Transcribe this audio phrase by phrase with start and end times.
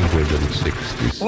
[0.00, 1.20] 166.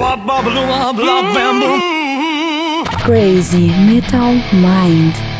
[3.03, 5.36] Crazy Metal Mind.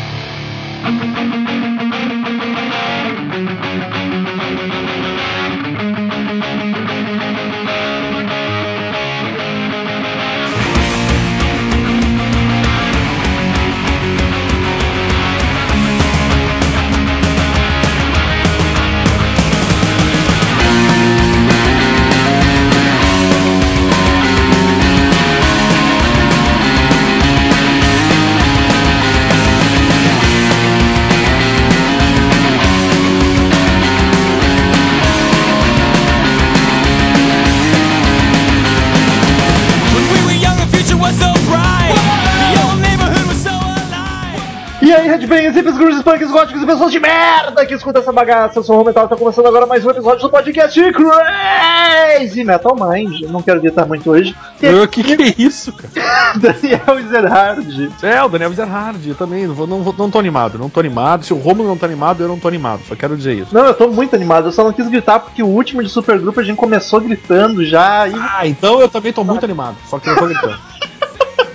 [45.58, 48.60] Hippies, grunges, punks, góticos e pessoas de merda que escuta essa bagaça.
[48.60, 53.22] Eu sou o Romental, tá começando agora mais um episódio do podcast Crazy Metal Mind.
[53.22, 54.34] Não quero gritar muito hoje.
[54.60, 56.34] E O que, que é isso, cara?
[56.38, 57.92] Daniel Ezerhard.
[58.02, 59.46] É, o Daniel Zerhard, eu também.
[59.46, 61.24] Não, vou- não, vou- não tô animado, não tô animado.
[61.24, 62.80] Se o Romulo não tá animado, eu não tô animado.
[62.88, 63.54] Só quero dizer isso.
[63.54, 66.40] Não, eu tô muito animado, eu só não quis gritar porque o último de Supergrupo
[66.40, 69.76] a gente começou gritando já e Ah, então eu também tô muito animado.
[69.88, 70.58] Só que eu tô gritando.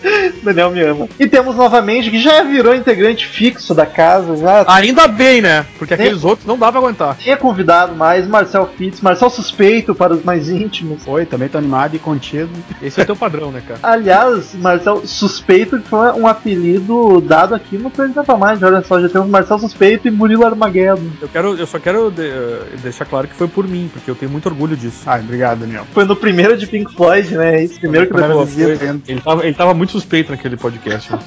[0.44, 1.08] Daniel me ama.
[1.20, 5.66] E temos novamente, que já virou integrante fixo da casa, já Ainda bem, né?
[5.78, 7.16] Porque aqueles outros não dá pra aguentar.
[7.18, 11.02] tinha convidado mais, Marcel Fitz, Marcel Suspeito para os mais íntimos.
[11.08, 12.50] Oi, também tô animado e contido.
[12.82, 13.80] Esse é teu padrão, né, cara?
[13.84, 18.62] Aliás, Marcel Suspeito que foi um apelido dado aqui no Presidente Mais.
[18.62, 21.08] Olha só, já temos Marcel Suspeito e Murilo Armageddon.
[21.22, 24.16] Eu, quero, eu só quero de- eh, deixar claro que foi por mim, porque eu
[24.16, 25.04] tenho muito orgulho disso.
[25.06, 25.86] Ah, obrigado, Daniel.
[25.94, 27.64] Foi no primeiro de Pink Floyd, né?
[27.64, 29.00] Esse primeiro que visita.
[29.08, 31.12] Ele tava, ele tava muito suspeito naquele podcast.
[31.12, 31.20] né?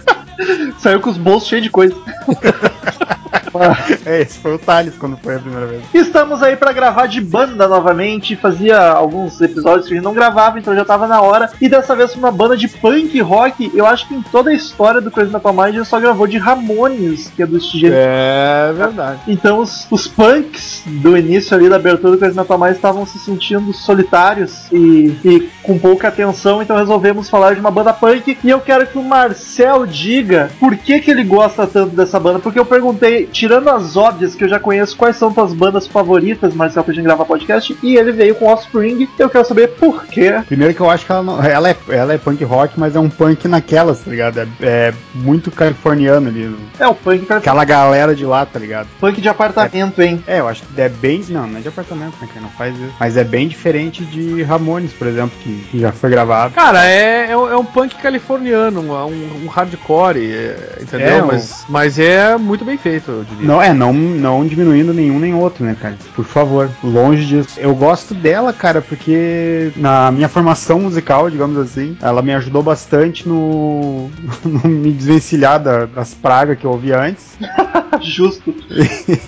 [0.78, 1.94] saiu com os bolsos cheios de coisa.
[4.04, 5.82] É, esse foi o Thales quando foi a primeira vez.
[5.94, 8.36] Estamos aí pra gravar de banda novamente.
[8.36, 11.50] Fazia alguns episódios que a gente não gravava, então já tava na hora.
[11.60, 13.70] E dessa vez uma banda de punk rock.
[13.74, 16.26] Eu acho que em toda a história do Crazy Metal Mind a gente só gravou
[16.26, 17.94] de Ramones, que é do estilo.
[17.96, 19.20] é verdade.
[19.26, 23.18] Então os, os punks do início ali da abertura do Crazy Metal Mind estavam se
[23.18, 28.36] sentindo solitários e, e com pouca atenção, então resolvemos falar de uma banda punk.
[28.42, 32.38] E eu quero que o Marcel diga por que, que ele gosta tanto dessa banda.
[32.38, 36.54] Porque eu perguntei, tirando as óbvias que eu já conheço, quais são tuas bandas favoritas,
[36.54, 39.08] Marcel, pra gente gravar podcast, e ele veio com Offspring.
[39.18, 40.42] Eu quero saber por quê.
[40.46, 43.00] Primeiro que eu acho que ela, não, ela, é, ela é punk rock, mas é
[43.00, 44.38] um punk naquelas, tá ligado?
[44.38, 46.54] É, é muito californiano ali.
[46.78, 48.88] É o punk, cara, Aquela galera de lá, tá ligado?
[49.00, 50.22] punk de apartamento, hein?
[50.26, 51.24] É, eu acho que é bem.
[51.28, 52.28] Não, não é de apartamento, né?
[52.32, 52.92] Que não faz isso.
[52.98, 56.54] Mas é bem diferente de Ramones, por exemplo, que, que já foi gravado.
[56.54, 61.08] Cara, é, é, um, é um punk californiano, um, um hardcore, é, entendeu?
[61.08, 63.46] É, mas, mas é muito bem feito, eu diria.
[63.46, 65.96] Não, é, não, não diminuindo nenhum nem outro, né, cara?
[66.14, 67.58] Por favor, longe disso.
[67.58, 73.28] Eu gosto dela, cara, porque na minha formação musical, digamos assim, ela me ajudou bastante
[73.28, 74.10] no,
[74.44, 77.36] no me desvencilhar da- das pragas que eu ouvia antes
[78.02, 78.54] Justo.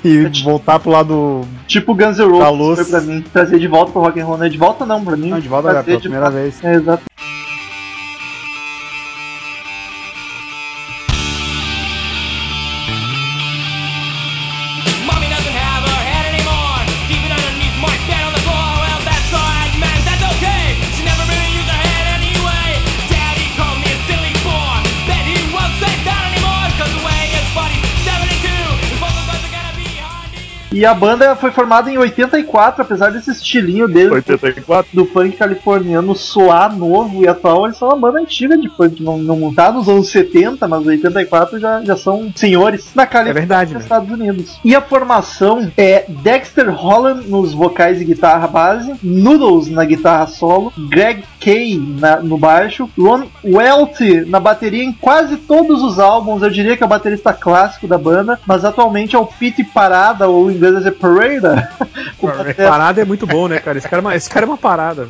[0.05, 1.43] e voltar pro lado.
[1.67, 3.25] Tipo Guns N' Roses foi pra mim.
[3.33, 4.49] Trazer de volta pro rock and roll, né?
[4.49, 5.31] De volta não, pra mim.
[5.31, 6.41] Não, de volta trazer pela primeira volta.
[6.43, 6.65] vez.
[6.65, 7.03] É, exato.
[30.77, 34.91] E a banda foi formada em 84, apesar desse estilinho dele 84.
[34.93, 39.03] do punk californiano soar novo e atual, eles são uma banda antiga de punk.
[39.03, 43.41] Não, não tá nos anos 70, mas 84 já, já são senhores na É Califórnia.
[43.41, 43.85] verdade, nos né?
[43.87, 44.61] Estados Unidos.
[44.63, 50.73] E a formação é Dexter Holland nos vocais e guitarra base, Noodles na guitarra solo,
[50.91, 56.43] Greg Kay na- no baixo, Ron Welty na bateria em quase todos os álbuns.
[56.43, 60.29] Eu diria que é o baterista clássico da banda, mas atualmente é o Pete Parada,
[60.29, 61.69] ou em inglês é Parada.
[62.23, 63.79] batera- Parada é muito bom, né, cara?
[63.79, 65.09] Esse cara é uma, esse cara é uma parada.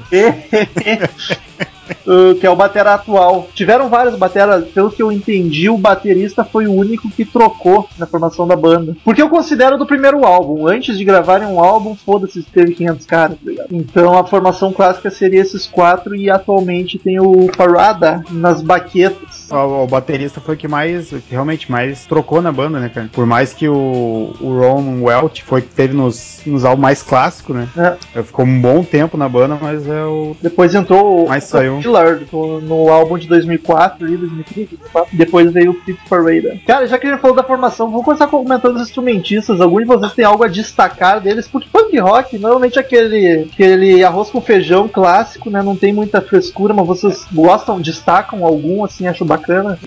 [2.06, 3.48] Uh, que é o batera atual.
[3.54, 8.06] Tiveram vários bateras, pelo que eu entendi, o baterista foi o único que trocou na
[8.06, 8.96] formação da banda.
[9.04, 10.66] Porque eu considero do primeiro álbum.
[10.66, 13.68] Antes de gravarem um álbum, foda-se se teve 500 caras, tá ligado?
[13.70, 19.45] Então a formação clássica seria esses quatro e atualmente tem o Parada nas baquetas.
[19.50, 22.88] O, o baterista foi o que mais, o que realmente mais trocou na banda, né,
[22.88, 23.08] cara?
[23.12, 27.56] Por mais que o, o Ron Welch foi que teve nos, nos álbuns mais clássicos,
[27.56, 27.68] né?
[28.14, 28.22] É.
[28.22, 30.36] Ficou um bom tempo na banda, mas é o.
[30.40, 31.76] Depois entrou o Mas saiu.
[31.76, 35.16] Willard no, no álbum de 2004, ali, 2003, 2004.
[35.16, 36.62] Depois veio o Fit Parade.
[36.66, 39.60] Cara, já que a gente falou da formação, vamos começar comentando os instrumentistas.
[39.60, 41.48] Algum de vocês tem algo a destacar deles?
[41.48, 45.62] Porque punk rock, normalmente aquele, aquele arroz com feijão clássico, né?
[45.62, 49.35] Não tem muita frescura, mas vocês gostam, destacam algum, assim, acho bacana?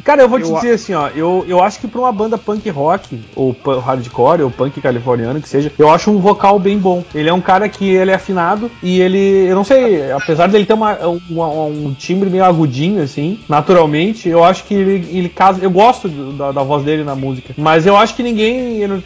[0.03, 2.37] Cara, eu vou te Eu- dizer assim, ó, eu, eu acho que pra uma banda
[2.37, 7.03] punk rock, ou hardcore, ou punk californiano, que seja, eu acho um vocal bem bom.
[7.13, 10.65] Ele é um cara que ele é afinado e ele, eu não sei, apesar dele
[10.65, 10.97] ter uma,
[11.29, 15.59] uma- um timbre meio agudinho, assim, naturalmente, eu acho que ele, ele casa.
[15.63, 18.87] Eu gosto da, da voz dele na música, mas eu acho que ninguém.
[18.87, 19.03] não-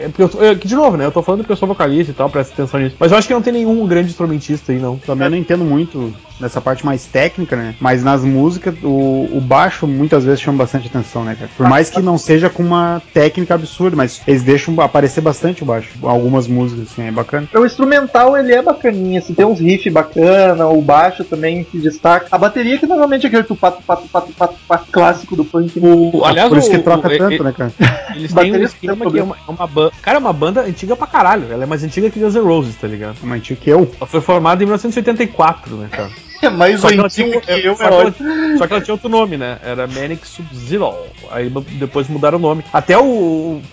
[0.00, 1.04] é porque eu tô- eu- de novo, né?
[1.06, 2.96] Eu tô falando porque eu sou vocalista e tal, presta atenção nisso.
[2.98, 4.96] Mas eu acho que não tem nenhum grande instrumentista aí, não.
[4.98, 7.74] Também eu não entendo muito nessa parte mais técnica, né?
[7.80, 11.50] Mas nas músicas, o, o baixo muitas vezes chama bastante atenção, né, cara?
[11.56, 15.66] Por mais que não seja com uma técnica absurda, mas eles deixam aparecer bastante o
[15.66, 15.90] baixo.
[16.02, 17.48] Algumas músicas, assim, é bacana.
[17.54, 22.26] O instrumental ele é bacaninha, assim, tem uns riffs bacana, o baixo também se destaca.
[22.30, 25.78] A bateria que normalmente é aquele tupá, tupá, tupá, tupá, tupá clássico do punk.
[25.80, 25.88] né?
[25.92, 27.72] O, aliás, Por isso que troca o- tanto, né, cara?
[28.14, 29.92] Eles têm um esquema que é uma, é uma banda.
[30.02, 31.46] Cara, é uma banda antiga pra caralho.
[31.50, 33.16] Ela é mais antiga que Guns N' Roses, tá ligado?
[33.22, 33.90] Uma antiga que eu.
[34.00, 36.10] Ela foi formada em 1984, né, cara?
[36.42, 38.66] É mais Só que, ela tinha, antigo um- que eu, só, é que ela, só
[38.66, 39.58] que ela tinha outro nome, né?
[39.64, 40.92] Era Manic Sub-Zero.
[41.30, 42.64] Aí depois mudaram o nome.
[42.72, 43.02] Até o.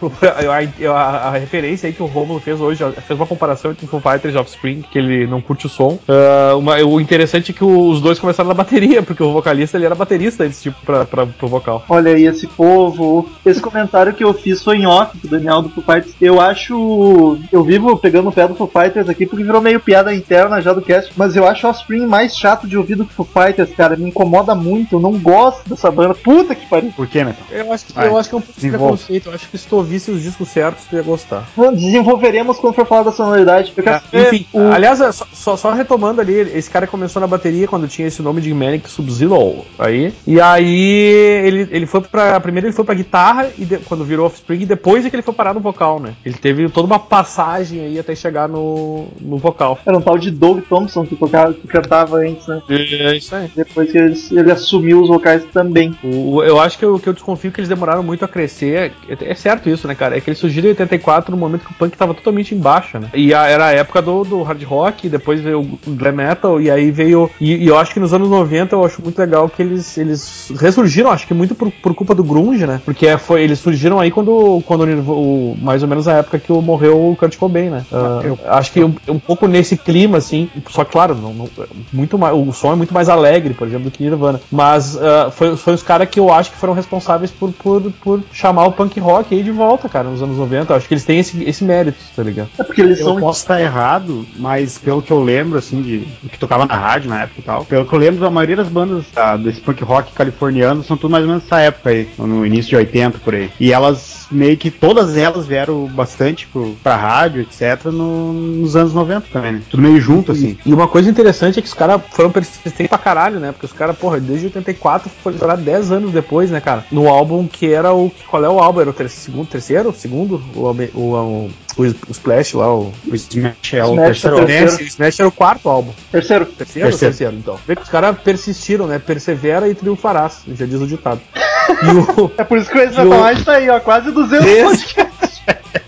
[0.02, 0.12] o-
[0.88, 3.88] a, a- a referência aí que o Romulo fez hoje, fez uma comparação entre o
[3.90, 6.00] Foo Fighters e Offspring, que ele não curte o som.
[6.08, 9.86] Ah, uma- o interessante é que os dois começaram na bateria, porque o vocalista ele
[9.86, 11.84] era baterista antes, tipo, pra, pra, pro vocal.
[11.90, 13.30] Olha aí esse povo.
[13.46, 16.14] Esse comentário que eu fiz foi em off do Daniel do Foo Fighters.
[16.22, 17.38] Eu acho.
[17.52, 20.74] Eu vivo pegando o pé do Foo Fighters aqui porque virou meio piada interna já
[20.74, 21.12] do cast.
[21.18, 23.96] Mas eu acho o Offspring mais chato de ouvir do que o Foo Fighters, cara.
[23.96, 24.96] Me incomoda muito.
[24.96, 26.14] Eu não gosto dessa banda.
[26.14, 26.92] Puta que pariu.
[26.96, 27.44] Por quê, Metal?
[27.52, 29.30] Eu acho que, Vai, eu acho que é um pouco de preconceito.
[29.30, 31.48] Eu acho que se tu ouvisse os discos certos, tu ia gostar.
[31.76, 33.72] Desenvolveremos quando for falar da sonoridade.
[33.72, 37.68] Quero Ah, Enfim, o- aliás, só, só- só retomando ali, esse cara começou na bateria
[37.68, 40.14] quando tinha esse nome de Manic Sub-Zero aí.
[40.26, 42.40] E aí ele, ele foi pra.
[42.40, 45.24] Primeiro ele foi pra guitarra e de- quando virou Offspring, e depois é que ele
[45.24, 46.14] foi parar no vocal, né?
[46.26, 49.80] Ele teve toda uma passagem aí até chegar no, no vocal.
[49.86, 52.62] Era um tal de Doug Thompson que, tocava, que cantava antes, né?
[52.70, 53.50] É isso aí.
[53.56, 55.96] Depois que ele, ele assumiu os vocais também.
[56.04, 58.94] O, eu acho que o que eu desconfio é que eles demoraram muito a crescer.
[59.10, 60.18] É, é certo isso, né, cara?
[60.18, 63.00] É que eles surgiram em 84 no momento que o punk tava totalmente em baixa,
[63.00, 63.10] né?
[63.14, 66.70] E a- era a época do, do hard rock, depois veio o glam metal, e
[66.72, 67.30] aí veio.
[67.40, 70.52] E, e eu acho que nos anos 90 eu acho muito legal que eles, eles
[70.60, 72.82] ressurgiram, acho que muito por, por culpa do Grunge, né?
[72.84, 76.52] Porque é- foi, eles surgiram aí quando, quando o, mais ou menos a época que
[76.52, 77.86] morreu o Kurt Cobain, né?
[77.92, 81.50] Ah, eu- acho que um, um pouco nesse clima, assim, só que, claro, não, não-
[81.92, 84.40] muito mais, o som é muito mais alegre, por exemplo, do que Nirvana.
[84.52, 88.24] Mas ah, foi, foi os caras que eu acho que foram responsáveis por, por, por
[88.32, 90.72] chamar o punk rock aí de volta, cara, nos anos 90.
[90.74, 92.50] Eu acho que eles têm esse, esse mérito, tá ligado?
[92.58, 93.20] É porque eles Eu são.
[93.20, 97.24] posso estar errado, mas pelo que eu lembro, assim, de que tocava na rádio na
[97.24, 100.12] época e tal, pelo que eu lembro, a maioria das bandas tá, desse punk rock
[100.14, 103.50] californiano são tudo mais ou menos nessa época aí, no início de 80 por aí.
[103.60, 108.94] E elas, meio que todas elas vieram bastante pro, pra rádio, etc., no- nos anos
[108.94, 109.62] 90 também, né?
[109.70, 110.58] Tudo meio junto, assim.
[110.66, 113.52] E uma coisa interessante é que os caras foram persistentes pra caralho, né?
[113.52, 116.86] Porque os caras, porra, desde 84 foi estourar 10 anos depois, né, cara?
[116.92, 118.12] No álbum que era o.
[118.30, 118.82] Qual é o álbum?
[118.82, 119.94] Era o ter segundo, terceiro?
[119.94, 120.42] Segundo?
[120.56, 122.92] O, o, o, o, o Splash lá, o.
[123.08, 124.84] O Smash é o Smash terceiro é terceiro.
[124.84, 125.92] Smash era o quarto álbum.
[126.12, 126.46] Terceiro.
[126.46, 127.12] Terceiro, ou Terceiro.
[127.16, 127.60] terceiro, então.
[127.68, 129.00] Vê que os caras persistiram, né?
[129.00, 131.20] Persevera e triunfarás, já diz o ditado.
[131.72, 132.32] E o.
[132.38, 133.80] É por isso que o E Mind tá aí, ó.
[133.80, 134.96] Quase 200 Esse-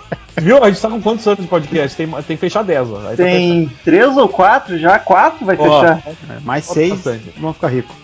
[0.43, 0.61] Viu?
[0.61, 1.95] A gente tá com quantos anos de podcast?
[1.95, 2.97] Tem, tem que fechar 10, ó.
[3.07, 4.99] Aí tá Tem três ou quatro já?
[4.99, 5.63] Quatro vai Ó.
[5.63, 6.03] fechar.
[6.29, 7.33] É, mais seis, bastante.
[7.37, 7.95] vão ficar ricos.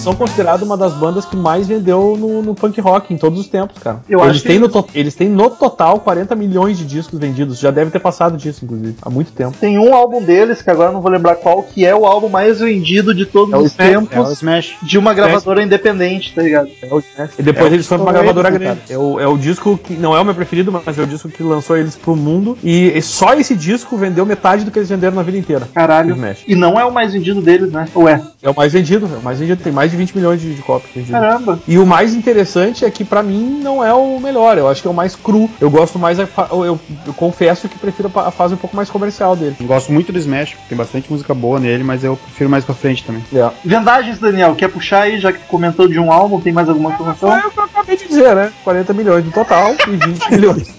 [0.00, 3.48] são considerados uma das bandas que mais vendeu no, no punk rock em todos os
[3.48, 4.00] tempos, cara.
[4.08, 7.18] Eu eles, acho têm que- no to- eles têm no total 40 milhões de discos
[7.18, 7.58] vendidos.
[7.58, 9.56] Já deve ter passado disso, inclusive, há muito tempo.
[9.60, 12.28] Tem um álbum deles, que agora eu não vou lembrar qual, que é o álbum
[12.28, 14.76] mais vendido de todos É os Smash, tempos é o Smash.
[14.82, 16.68] de uma gravadora independente, tá ligado?
[16.82, 17.02] É o-
[17.38, 18.80] E depois É eles foram pra estourou gravadora eles, grande.
[18.90, 21.28] É o, é o disco que não é o meu preferido, mas é o disco
[21.28, 22.56] que lançou eles pro mundo.
[22.64, 25.68] E e só esse disco vendeu metade do que eles venderam na vida inteira.
[25.74, 26.14] Caralho.
[26.14, 26.44] Smash.
[26.46, 27.86] E não é o mais vendido deles, né?
[27.94, 28.20] Ou é?
[28.42, 29.62] É o mais vendido, é o mais vendido.
[29.62, 31.20] Tem mais de 20 milhões de, de cópias vendidas.
[31.20, 31.58] Caramba.
[31.66, 34.88] E o mais interessante é que pra mim não é o melhor, eu acho que
[34.88, 35.48] é o mais cru.
[35.60, 38.76] Eu gosto mais, a fa- eu, eu- eu confesso que prefiro a fase um pouco
[38.76, 39.56] mais comercial dele.
[39.60, 42.74] Eu Gosto muito do Smash, tem bastante música boa nele, mas eu prefiro mais pra
[42.74, 43.22] frente também.
[43.34, 43.50] É.
[43.64, 46.90] Vendagens, Daniel, quer puxar aí, já que tu comentou de um álbum, tem mais alguma
[46.90, 47.30] informação?
[47.50, 48.52] Que eu acabei de dizer, né?
[48.64, 50.74] 40 milhões no total e 20 milhões.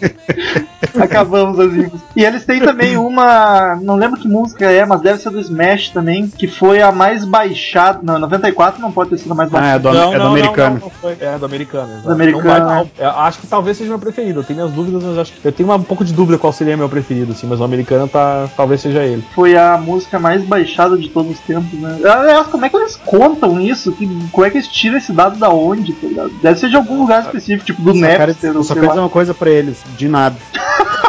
[1.00, 2.02] Acabamos as infos.
[2.16, 3.76] E eles têm também uma.
[3.82, 7.24] Não lembro que música é, mas deve ser do Smash também, que foi a mais
[7.26, 8.00] baixada.
[8.04, 10.80] Não, 94 não pode ter sido mais Ah, é do, é do americano.
[10.82, 11.18] não foi.
[11.20, 12.08] É do americano, exato.
[12.08, 12.44] Do americano.
[12.44, 14.40] Não vai- não, é, acho que talvez seja meu preferido.
[14.40, 15.46] Eu tenho minhas dúvidas, mas acho que.
[15.46, 18.08] Eu tenho uma- um pouco de dúvida qual seria meu preferido, assim, mas o americano
[18.08, 18.48] tá.
[18.56, 19.24] Talvez seja ele.
[19.34, 22.00] Foi a música mais baixada de todos os tempos, né?
[22.04, 23.92] Aliás, como é que eles contam isso?
[23.92, 26.28] Que, como é que eles tiram esse dado da onde, tá?
[26.42, 29.50] Deve ser de algum lugar específico, tipo do Napster, só quero dizer uma coisa pra
[29.50, 30.36] eles, de nada.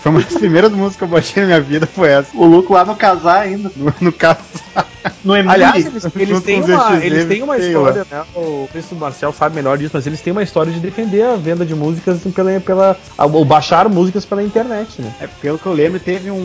[0.00, 2.30] Foi uma das primeiras músicas que eu baixei na minha vida, foi essa.
[2.36, 3.70] O louco lá no casar ainda.
[3.74, 4.38] No, no caso.
[5.24, 5.54] No Emily.
[5.54, 8.22] Aliás, eles, eles têm uma, eles têm uma história, né?
[8.34, 11.64] O Cristo Marcel sabe melhor disso, mas eles têm uma história de defender a venda
[11.64, 15.12] de músicas pela, pela ou baixar músicas pela internet, né?
[15.20, 16.36] É, pelo que eu lembro, teve um,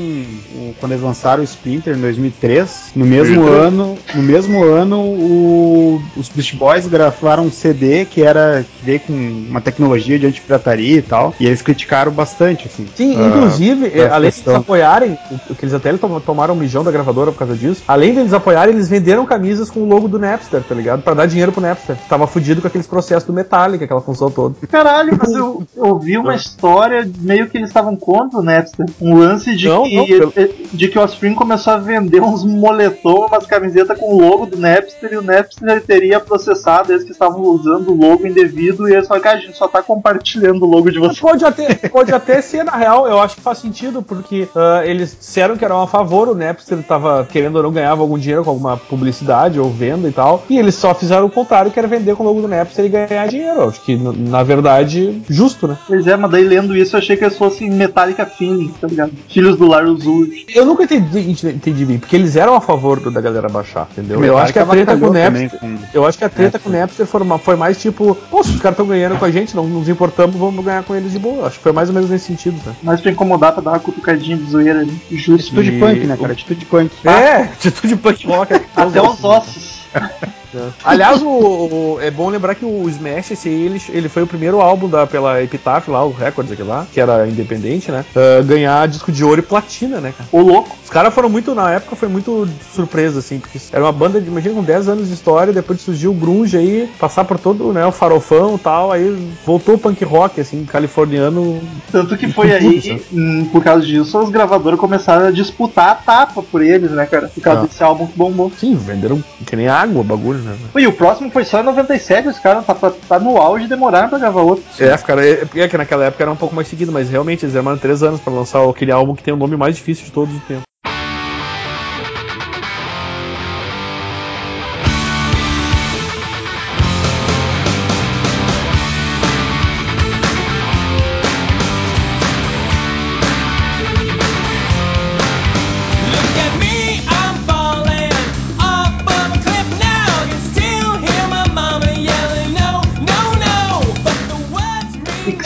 [0.55, 3.67] um- Quando eles lançaram o Splinter em 2003, no mesmo 2003?
[3.67, 8.65] ano, no mesmo ano, o- os Beast Boys gravaram um CD que era.
[8.79, 11.33] que veio com uma tecnologia de antipirataria e tal.
[11.39, 12.85] E eles criticaram bastante, assim.
[12.95, 15.17] Sim, inclusive, é, além de eles apoiarem,
[15.49, 18.33] o, que eles até tom- tomaram um mijão da gravadora por causa disso, além deles
[18.33, 21.01] apoiarem, eles venderam camisas com o logo do Napster, tá ligado?
[21.01, 21.95] Pra dar dinheiro pro Napster.
[22.09, 24.55] Tava fudido com aqueles processos do Metallica, aquela função toda.
[24.69, 28.85] Caralho, mas eu ouvi uma história meio que eles estavam contra o Napster.
[29.01, 30.33] Um lance de, Não, que, não, pelo-
[30.73, 34.57] de que o Offspring começou a vender uns moletom, umas camisetas com o logo do
[34.57, 39.07] Napster e o Napster teria processado eles que estavam usando o logo indevido e eles
[39.07, 41.19] falaram, cara, a gente só tá compartilhando o logo de vocês.
[41.19, 45.15] Pode até, pode até ser, na real, eu acho que faz sentido, porque ah, eles
[45.19, 48.49] disseram que eram a favor, o Napster tava querendo ou não ganhava algum dinheiro com
[48.49, 52.15] alguma publicidade ou venda e tal, e eles só fizeram o contrário, que era vender
[52.15, 53.67] com o logo do Napster e ganhar dinheiro.
[53.67, 55.77] Acho que, na- verdade, justo, né?
[55.87, 59.11] Pois é, mas daí lendo isso eu achei que eles fossem Metallica Feeling, tá ligado?
[59.29, 60.45] Filhos do Lars Ulrich.
[60.55, 64.23] Eu nunca entendi, entendi bem, porque eles eram a favor do- da galera baixar, entendeu?
[64.23, 65.59] Eu acho que a treta com o Napster.
[65.59, 68.43] com- Eu acho que a treta com o Napster foi, uma- foi mais tipo, pô,
[68.43, 71.11] se os caras estão ganhando com a gente, não nos importamos, vamos ganhar com eles
[71.11, 71.47] de boa.
[71.47, 72.73] Acho que foi mais ou menos nesse sentido, né?
[72.83, 74.93] Mas pra incomodar, pra dar uma cutucadinha de zoeira ali.
[75.11, 75.33] Justo.
[75.59, 76.33] Atitude E- punk, né, cara?
[76.33, 76.91] Atitude punk.
[77.05, 78.53] É, atitude punk rock.
[78.75, 79.83] Até os ossos.
[80.83, 84.27] Aliás, o, o- é bom lembrar que o Smash, esse aí, ele, ele foi o
[84.27, 88.03] primeiro álbum da, pela Epitaph lá, o Records aqui lá, que era independente, né?
[88.15, 90.29] ah, ganhar disco de ouro e platina, né, cara?
[90.31, 90.75] Ô louco.
[90.83, 94.27] Os caras foram muito, na época, foi muito surpresa, assim, porque era uma banda, de,
[94.27, 97.71] imagina, com 10 anos de história, depois de surgir o grunge aí, passar por todo,
[97.73, 101.61] né, o farofão e tal, aí voltou o punk rock, assim, californiano.
[101.91, 106.43] Tanto que foi aí, hum, por causa disso, as gravadoras começaram a disputar a tapa
[106.43, 107.27] por eles, né, cara?
[107.33, 107.65] Por causa Ah.
[107.65, 108.51] desse álbum que bombou.
[108.59, 110.57] Sim, venderam que nem água o bagulho, né?
[110.75, 114.09] E o próximo foi só em 97, os caras tá, tá no auge e demoraram
[114.09, 114.63] pra gravar outro.
[114.79, 117.53] É, cara, é, é que naquela época era um pouco mais seguido, mas realmente eles
[117.53, 120.35] demoraram 3 anos pra lançar aquele álbum que tem o nome mais difícil de todos
[120.35, 120.72] os tempos.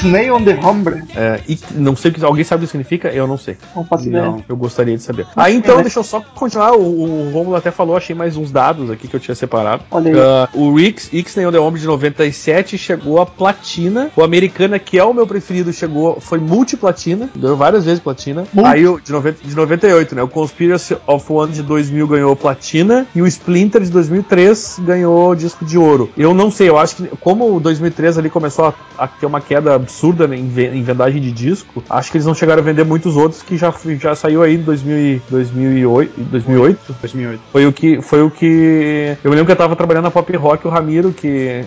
[0.07, 1.03] Ixnay on the Hombre.
[1.15, 3.57] É, e não sei o que alguém sabe o que significa, eu não sei.
[3.75, 4.25] Não faço ideia.
[4.25, 4.43] Não.
[4.47, 5.27] Eu gostaria de saber.
[5.35, 5.83] Aí então, né?
[5.83, 6.73] deixa eu só continuar.
[6.73, 9.83] O, o Romulo até falou, achei mais uns dados aqui que eu tinha separado.
[9.91, 10.19] Olha aí.
[10.19, 14.09] Ah, o Rix, Ixnay on the Hombre de 97 chegou a platina.
[14.15, 17.29] O Americana, que é o meu preferido, chegou, foi multiplatina.
[17.35, 18.45] Ganhou várias vezes platina.
[18.53, 18.69] Multi.
[18.69, 20.23] Aí o de, 90, de 98, né?
[20.23, 23.05] O Conspiracy of One de 2000 ganhou platina.
[23.13, 26.09] E o Splinter de 2003 ganhou disco de ouro.
[26.17, 29.41] Eu não sei, eu acho que como o 2003 ali começou a, a ter uma
[29.41, 29.96] queda absurda
[30.33, 33.41] em, ve- em vendagem de disco, acho que eles não chegaram a vender muitos outros
[33.41, 36.95] que já, já saiu aí em 2000, e- 2008, 2008.
[37.01, 37.41] 2008.
[37.51, 40.35] Foi o que foi o que eu me lembro que eu tava trabalhando na Pop
[40.35, 41.63] Rock o Ramiro que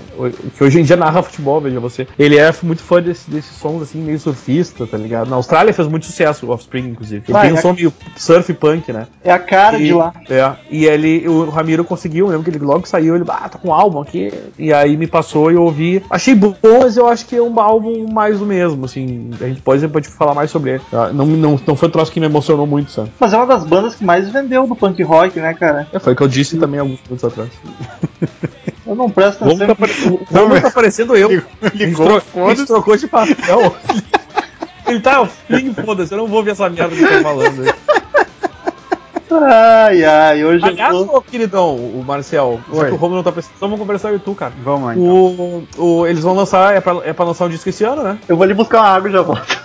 [0.56, 2.06] que hoje em dia narra futebol, veja você.
[2.18, 5.28] Ele é muito fã desse, desses sons assim meio surfista, tá ligado?
[5.28, 7.22] Na Austrália fez muito sucesso o Offspring inclusive.
[7.26, 9.06] Ele Vai, tem um é- som meio surf punk, né?
[9.24, 10.12] É a cara E, de lá.
[10.28, 13.58] é, e ele, o Ramiro conseguiu, eu lembro que ele logo saiu, ele, ah, tá
[13.58, 14.32] com um álbum aqui.
[14.58, 16.02] E aí me passou e eu ouvi.
[16.10, 19.30] Achei bom, mas eu acho que é um álbum mais do mesmo, assim.
[19.40, 20.82] A gente pode, pode falar mais sobre ele.
[20.90, 21.12] tá?
[21.12, 23.10] Não, não, não foi um troço que me emocionou muito, sabe?
[23.18, 25.88] Mas é uma das bandas que mais vendeu do punk rock, né, cara?
[25.92, 27.48] É, foi o que eu disse também alguns minutos atrás.
[28.86, 29.66] Eu não presto atenção.
[29.68, 31.28] tá, pare- o Romulo tá parecendo eu.
[31.30, 32.56] Ligou, A gente, ligou, tro- a foda-se.
[32.58, 33.76] gente trocou de papel.
[34.86, 37.62] Ele tá, fim, foda-se, eu não vou ouvir essa merda que tá falando.
[37.62, 37.72] aí.
[39.32, 41.16] Ai, ai, hoje Aliás, eu tô...
[41.16, 42.86] ô, queridão, o Marcel, já Oi.
[42.88, 44.52] que o Romulo não tá precisando, vamos conversar eu e tu, cara.
[44.62, 45.06] Vamos lá, então.
[45.06, 48.18] O, o- eles vão lançar, é pra, é pra lançar um disco esse ano, né?
[48.28, 49.42] Eu vou ali buscar uma água e já volto.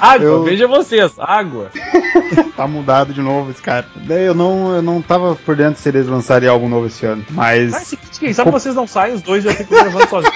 [0.00, 1.70] Água, Eu- veja vocês, água.
[2.56, 3.86] Tá mudado de novo esse cara.
[3.94, 7.24] Daí Eu não, eu não tava por dentro se eles lançarem algo novo esse ano.
[7.30, 7.72] Mas.
[7.72, 10.34] Ah, seguinte, quem sabe vocês não saem, os dois já ficam gravando sozinhos.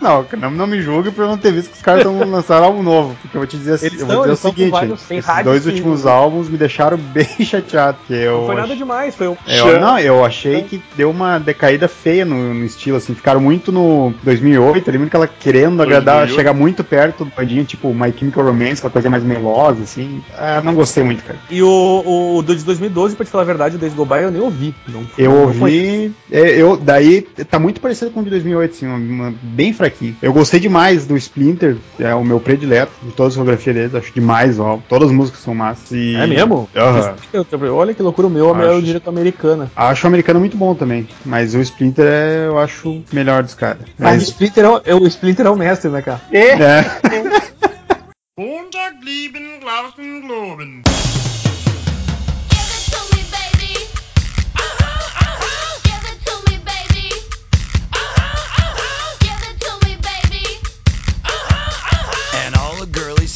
[0.00, 2.64] Não, não, não me julgue por eu não ter visto que os caras estão lançando
[2.64, 3.16] algo novo.
[3.22, 5.62] Porque eu vou te dizer, assim, Eles eu vou dizer o seguinte: vários- esses dois
[5.64, 7.98] que- últimos álbuns me deixaram bem chateado.
[8.06, 9.36] Que eu Não foi nada demais, foi um.
[9.46, 13.14] eu, não, eu achei que deu uma decaída feia no, no estilo, assim.
[13.14, 16.34] Ficaram muito no 2008, ali, muito aquela querendo agradar, 2008.
[16.36, 20.22] chegar muito perto do bandinho, tipo My Chemical Romance, aquela coisa mais melosa, assim.
[20.36, 21.38] Ah, não gostei muito, cara.
[21.50, 24.30] E o, o de 2012, pra te falar a verdade, o Days Go By eu
[24.30, 24.74] nem ouvi.
[24.88, 26.12] Não, Eu não ouvi.
[26.30, 29.89] é, eu, daí tá muito parecido com o de 2008, assim, uma, uma- bem fraquinho.
[30.22, 34.12] Eu gostei demais do Splinter, é o meu predileto de toda a discografia dele, acho
[34.12, 34.82] demais álbum.
[34.88, 35.90] Todas as músicas são massas.
[35.92, 36.14] E...
[36.16, 36.68] É mesmo?
[36.74, 38.62] Eu- Olha que loucura o meu, Acho.
[38.64, 39.70] é o direito americana.
[39.76, 43.54] Acho o americano muito bom também, mas o Splinter é, eu acho o melhor dos
[43.54, 43.82] caras.
[43.98, 46.20] Mas o Splinter é, o- é o Splinter é o mestre, né, cara?
[46.32, 46.56] É,
[49.02, 50.82] Lieben, Glauben, Globen.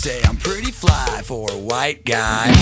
[0.04, 2.52] Say I'm pretty fly for a white guy.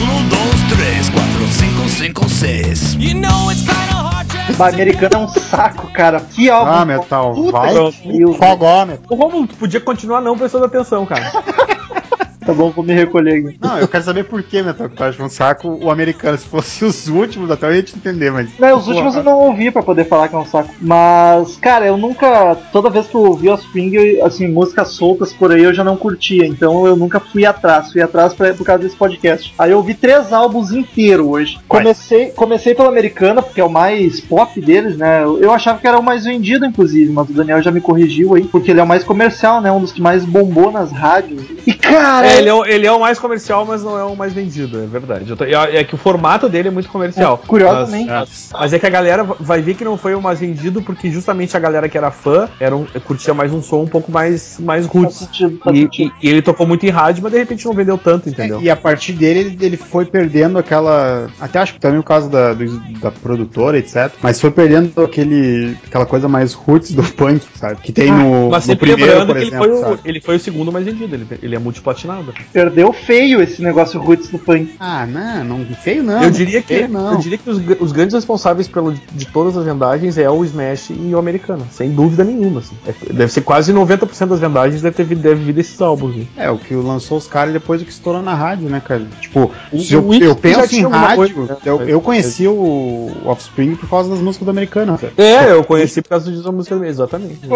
[0.00, 2.94] Uno, dos, tres, cuatro, cinco, cinco, seis.
[2.94, 6.20] You know it's kinda hard to o americano é um saco, cara.
[6.20, 6.70] Que álbum.
[6.70, 8.32] ah, metal, Puta vai, que velho.
[8.34, 9.04] fogó, metal.
[9.10, 11.30] O Romulo, tu podia continuar não prestando atenção, cara.
[12.46, 13.58] Tá bom, vou me recolher aqui.
[13.60, 16.38] Não, eu quero saber por que tu acha um saco o americano.
[16.38, 18.48] Se fosse os últimos, até eu ia te entender, mas.
[18.56, 20.72] Não, os últimos eu não ouvi pra poder falar que é um saco.
[20.80, 22.54] Mas, cara, eu nunca.
[22.72, 26.46] Toda vez que eu ouvi Offspring, assim, músicas soltas por aí eu já não curtia.
[26.46, 27.90] Então eu nunca fui atrás.
[27.90, 29.52] Fui atrás pra, por causa desse podcast.
[29.58, 31.58] Aí eu ouvi três álbuns inteiros hoje.
[31.66, 35.24] Comecei, comecei pela americana, porque é o mais pop deles, né?
[35.24, 38.34] Eu, eu achava que era o mais vendido, inclusive, mas o Daniel já me corrigiu
[38.34, 39.72] aí, porque ele é o mais comercial, né?
[39.72, 41.42] Um dos que mais bombou nas rádios.
[41.66, 42.26] E, cara.
[42.26, 44.82] É, ele, é, o- ele é o mais comercial, mas não é o mais vendido,
[44.82, 45.28] é verdade.
[45.30, 47.40] Eu tô- é, é que o formato dele é muito comercial.
[47.42, 48.08] É, curiosamente.
[48.08, 51.10] Mas, mas é que a galera vai ver que não foi o mais vendido, porque
[51.10, 54.58] justamente a galera que era fã era um, curtia mais um som um pouco mais,
[54.60, 55.16] mais Faz roots.
[55.16, 56.12] sentido, faz E, sentido.
[56.22, 58.60] e- e ele tocou muito em rádio, mas de repente não vendeu tanto, entendeu?
[58.60, 61.28] E a partir dele, ele, ele foi perdendo aquela.
[61.40, 64.10] Até acho que também por causa da, do- da produtora, etc.
[64.22, 67.76] Mas foi perdendo aquele, aquela coisa mais roots do punk, sabe?
[67.82, 69.82] Que tem no, Mas no sempre primeiro, lembrando por que ele exemplo.
[69.82, 72.25] foi, o, ele foi o segundo mais vendido, ele, ele é multiplatinado.
[72.52, 74.74] Perdeu feio esse negócio roots do punk.
[74.78, 76.22] Ah, não, não feio não.
[76.22, 77.12] eu, diria que, feio não.
[77.12, 80.90] eu diria que os, os grandes responsáveis pelo, de todas as vendagens é o Smash
[80.90, 82.60] e o Americana, sem dúvida nenhuma.
[82.60, 82.76] assim.
[82.86, 86.16] É- deve ser quase 90% das vendagens deve ter deve vir desses álbuns.
[86.16, 86.26] né?
[86.36, 89.06] É, o que lançou os caras depois do que estourou na rádio, né, cara?
[89.20, 93.10] Tipo, O- se eu, o eu já penso em rádio, coisa, eu, eu conheci o
[93.24, 95.12] Offspring por causa das músicas do americano, cara.
[95.16, 97.40] É, eu conheci por causa de uma música mesmo, exatamente.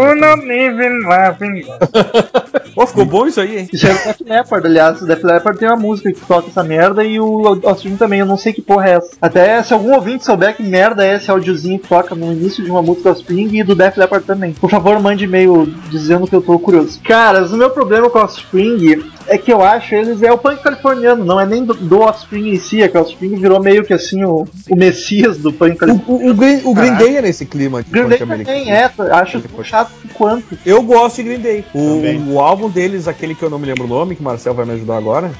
[2.74, 3.68] Pô, ficou bom isso aí, hein?
[3.72, 3.86] Isso
[4.26, 5.02] é o Leppard, aliás.
[5.02, 8.20] O Def Leppard tem uma música que toca essa merda e o Offspring também.
[8.20, 9.10] Eu não sei que porra é essa.
[9.20, 12.70] Até se algum ouvinte souber que merda é esse áudiozinho que toca no início de
[12.70, 14.52] uma música do Offspring e do Def Leppard também.
[14.52, 17.00] Por favor, mande e-mail dizendo que eu tô curioso.
[17.02, 20.62] Caras, o meu problema com o Offspring é que eu acho eles é o punk
[20.62, 23.84] californiano, não é nem do, do Offspring em si, é que o Offspring virou meio
[23.84, 26.26] que assim o, o messias do punk O, californiano.
[26.28, 26.94] o, o Green, o Green.
[26.94, 29.08] Day é nesse clima de Green Day punk também americano.
[29.10, 30.58] é, acho chato quanto.
[30.66, 31.64] Eu gosto de Green Day.
[31.74, 34.52] O, o álbum deles, aquele que eu não me lembro o nome, que o Marcel
[34.54, 35.30] vai me ajudar agora.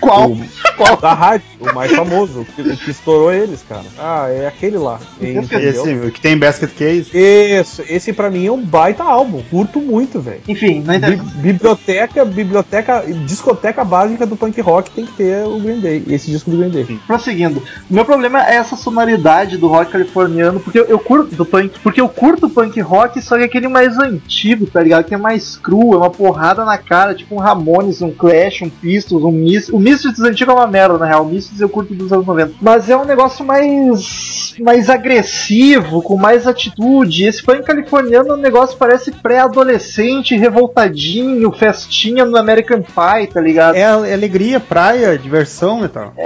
[0.00, 0.32] Qual?
[0.80, 3.84] O, da rádio, o mais famoso, o que, que estourou eles, cara.
[3.98, 4.98] Ah, é aquele lá.
[5.20, 7.10] Esse, o que tem Basket Case.
[7.12, 9.42] Isso, esse pra mim é um baita álbum.
[9.50, 10.40] Curto muito, velho.
[10.48, 11.22] Enfim, não Bi- interessa.
[11.34, 16.50] Biblioteca, biblioteca, discoteca básica do punk rock tem que ter o Green Day, esse disco
[16.50, 17.00] do Green Day.
[17.06, 17.62] Prosseguindo.
[17.90, 22.00] O meu problema é essa sonoridade do rock californiano, porque eu, curto do punk, porque
[22.00, 25.04] eu curto punk rock, só que aquele mais antigo, tá ligado?
[25.04, 28.70] Que é mais cru, é uma porrada na cara, tipo um Ramones, um Clash, um
[28.70, 29.68] Pistols, um Misfits.
[29.70, 31.24] O Misfits antigo é uma merda, na real.
[31.24, 32.54] O Misfits eu curto dos anos 90.
[32.60, 37.24] Mas é um negócio mais mais agressivo, com mais atitude.
[37.24, 43.74] Esse punk californiano, o negócio parece pré-adolescente, revoltadinho, festinha no American Pie, tá ligado?
[43.74, 46.12] É é alegria, praia, diversão e tal.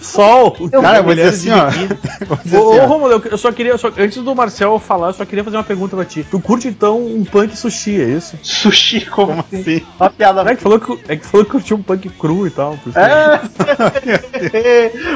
[0.00, 0.52] Sol!
[0.70, 1.66] Cara, eu vou dizer assim, ó.
[2.44, 2.86] dizer Ô, assim, ô.
[2.86, 5.96] Romulo, eu- só queria, só- antes do Marcel falar, eu só queria fazer uma pergunta
[5.96, 6.24] pra ti.
[6.30, 8.38] Tu curte então um punk sushi, é isso?
[8.40, 9.60] Sushi, como, assim?
[9.60, 9.82] assim?
[9.98, 12.50] Uma piada É que falou que, é que falou que curtiu um punk cru e
[12.50, 12.78] tal.
[12.94, 13.40] É.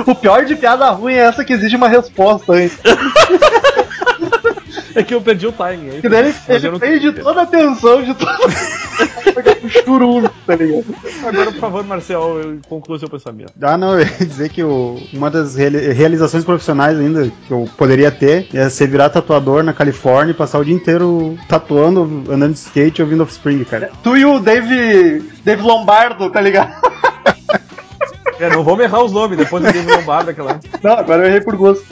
[0.10, 2.76] o pior de piada ruim é essa que exige uma resposta antes.
[4.94, 6.00] É que eu perdi o timing aí.
[6.00, 8.30] Que daí ele, ele não- prende toda a atenção de todo.
[9.64, 10.84] um churume, tá ligado?
[11.26, 13.52] Agora, por favor, Marcel, conclua seu pensamento.
[13.62, 17.68] Ah, não, eu ia dizer que o- uma das reali- realizações profissionais ainda que eu
[17.76, 22.52] poderia ter é ser virar tatuador na Califórnia e passar o dia inteiro tatuando, andando
[22.52, 23.90] de skate e ouvindo Offspring, cara.
[24.02, 26.72] Tu e o Dave, Dave Lombardo, tá ligado?
[28.40, 30.58] É, não vamos errar os nomes, depois do David Lombardo aquela.
[30.82, 31.84] Não, agora eu errei por gosto.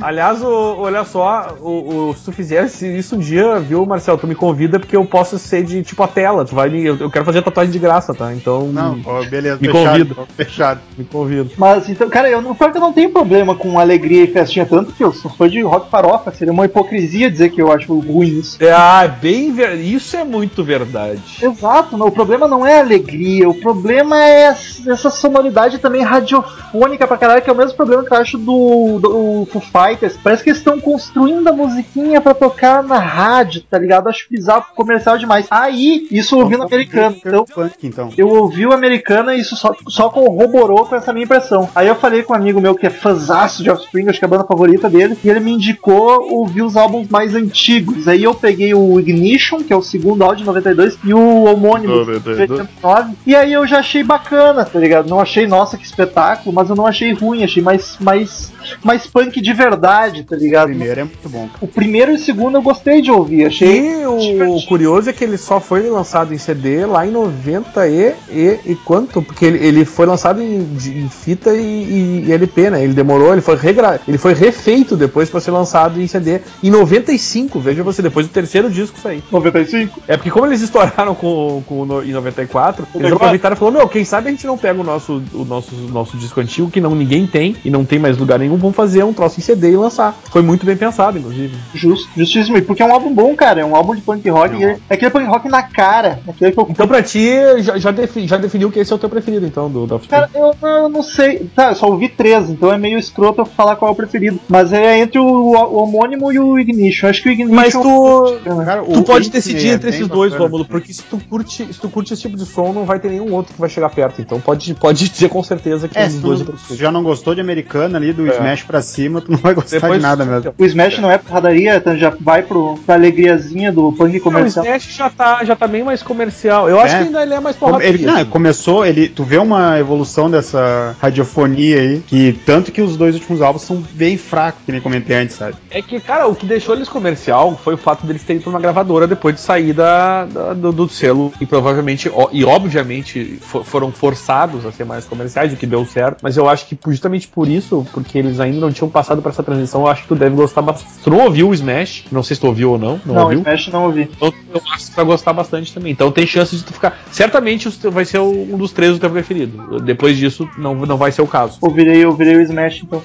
[0.00, 4.26] Aliás, o- olha só, o, o- se tu fizesse isso um dia, viu, Marcel, tu
[4.26, 6.44] me convida porque eu posso ser de tipo a tela.
[6.44, 8.32] Tu vai me, eu, eu quero fazer tatuagem de graça, tá?
[8.34, 10.14] Então, Não, ó, beleza, Me fechado, convida.
[10.18, 10.80] ó, fechado.
[10.96, 11.50] me convido.
[11.56, 14.66] Mas então, cara, eu não, pior que eu não tenho problema com alegria e festinha,
[14.66, 16.30] tanto que eu sou fã de rock farofa.
[16.32, 18.56] Seria uma hipocrisia dizer que eu acho ruim isso.
[18.62, 19.74] É, ah, é bem ver...
[19.78, 21.22] Isso é muito verdade.
[21.42, 24.54] Exato, não, o problema não é alegria, o problema é
[24.86, 28.98] essa sonoridade também radiofônica pra caralho, que é o mesmo problema que eu acho do,
[28.98, 30.16] do Foo Fighters.
[30.22, 34.08] Parece que eles estão construindo a musiquinha pra tocar na rádio, tá ligado?
[34.08, 35.46] Acho bizarro, comercial demais.
[35.50, 37.16] Aí, isso ouvindo americano.
[37.18, 38.10] Então, Punk, então.
[38.16, 41.68] eu ouvi o americano e isso só, só corroborou com essa minha impressão.
[41.74, 44.28] Aí eu falei com um amigo meu que é fãzaço de Offspring, acho que é
[44.28, 48.08] a banda favorita dele, e ele me indicou ouvir os álbuns mais antigos.
[48.08, 52.04] Aí eu peguei o Ignition, que é o segundo álbum de 92, e o homônimo
[52.04, 55.08] de 89, e aí eu já achei bacana, tá ligado?
[55.08, 58.52] Não achei, nossa, que espetáculo, mas eu não achei ruim, achei mais, mais,
[58.82, 60.66] mais punk de verdade, tá O ligado?
[60.68, 61.48] primeiro é muito bom.
[61.60, 63.90] O primeiro e o segundo eu gostei de ouvir, achei.
[64.02, 68.14] E o curioso é que ele só foi lançado em CD lá em 90 e,
[68.30, 69.20] e, e quanto?
[69.20, 72.82] Porque ele, ele foi lançado em, em fita e, e- LP, né?
[72.84, 76.70] Ele demorou, ele foi, regra, ele foi refeito depois pra ser lançado em CD em
[76.70, 79.22] 95, veja você, depois do terceiro disco sair.
[79.30, 80.00] 95?
[80.06, 83.14] É porque como eles estouraram com, com o no- em 94, eles 94.
[83.16, 85.57] aproveitaram e falaram, meu, quem sabe a gente não pega o nosso, o nosso,
[85.92, 89.02] nosso disco antigo, que não ninguém tem, e não tem mais lugar nenhum, vamos fazer
[89.04, 90.18] um troço em CD e lançar.
[90.30, 91.56] Foi muito bem pensado, inclusive.
[91.74, 92.60] Justo, justíssimo.
[92.62, 93.60] Porque é um álbum bom, cara.
[93.60, 94.54] É um álbum de punk rock.
[94.54, 96.20] É um é- é aquele punk rock na cara.
[96.26, 97.28] é Aquele que eu Então pra ti,
[97.60, 100.08] já, já, defi- já definiu que esse é o teu preferido, então, do, Offspring.
[100.08, 101.48] Cara, eu, eu não sei.
[101.54, 104.38] Tá, eu só ouvi três, então é meio escroto eu falar qual é o preferido.
[104.48, 107.08] Mas é entre o, o homônimo e o Ignition.
[107.08, 107.54] Acho que o Ignition.
[107.56, 110.34] Mas tu, Cara, tu pode decidir é entre esses dois.
[110.34, 113.08] Rômulo, porque se tu, curte, se tu curte esse tipo de som, não vai ter
[113.10, 114.20] nenhum outro que vai chegar perto.
[114.20, 117.34] Então pode, pode dizer com certeza que É, tu, dois é tu já não gostou
[117.34, 118.30] de americana ali, do É.
[118.30, 120.54] Smash pra cima, tu não vai gostar Depois- de nada mesmo.
[120.56, 124.20] O Smash não é porradaria, então já vai pro, pra alegriazinha do punk Não, o
[124.20, 124.64] comercial.
[124.64, 126.68] Smash já tá, já tá bem mais comercial.
[126.68, 126.98] Eu acho É.
[126.98, 127.88] que ainda ele é mais porradaria.
[127.88, 128.24] ele, não, assim.
[128.26, 133.40] começou, ele, tu vê uma evolução dessa radiofonia aí, que tanto que os dois últimos
[133.42, 135.54] álbuns são bem fracos, que nem comentei antes, sabe?
[135.70, 138.50] É que, cara, o que deixou eles comercial foi o fato deles terem ido pra
[138.50, 143.64] uma gravadora depois de sair da, da- do, do selo e provavelmente, e obviamente fo-
[143.64, 147.28] foram forçados a ser mais comerciais, o que deu certo, mas eu acho que justamente
[147.28, 150.16] por isso, porque eles ainda não tinham passado por essa transição, eu acho que tu
[150.16, 150.92] deve gostar bastante.
[151.02, 153.24] Tu não ouviu o Smash, não sei se tu ouviu ou não, não, Não, o
[153.24, 153.38] ouviu?
[153.40, 154.08] Smash não ouvi.
[154.16, 155.92] Então eu acho que tu vai gostar bastante também.
[155.92, 156.98] Então tem chance de tu ficar.
[157.10, 159.80] Certamente vai ser um dos três o teu preferido.
[159.80, 161.58] Depois disso, não, não vai ser o caso.
[161.60, 163.02] Ouvirei, ouvirei o Smash então.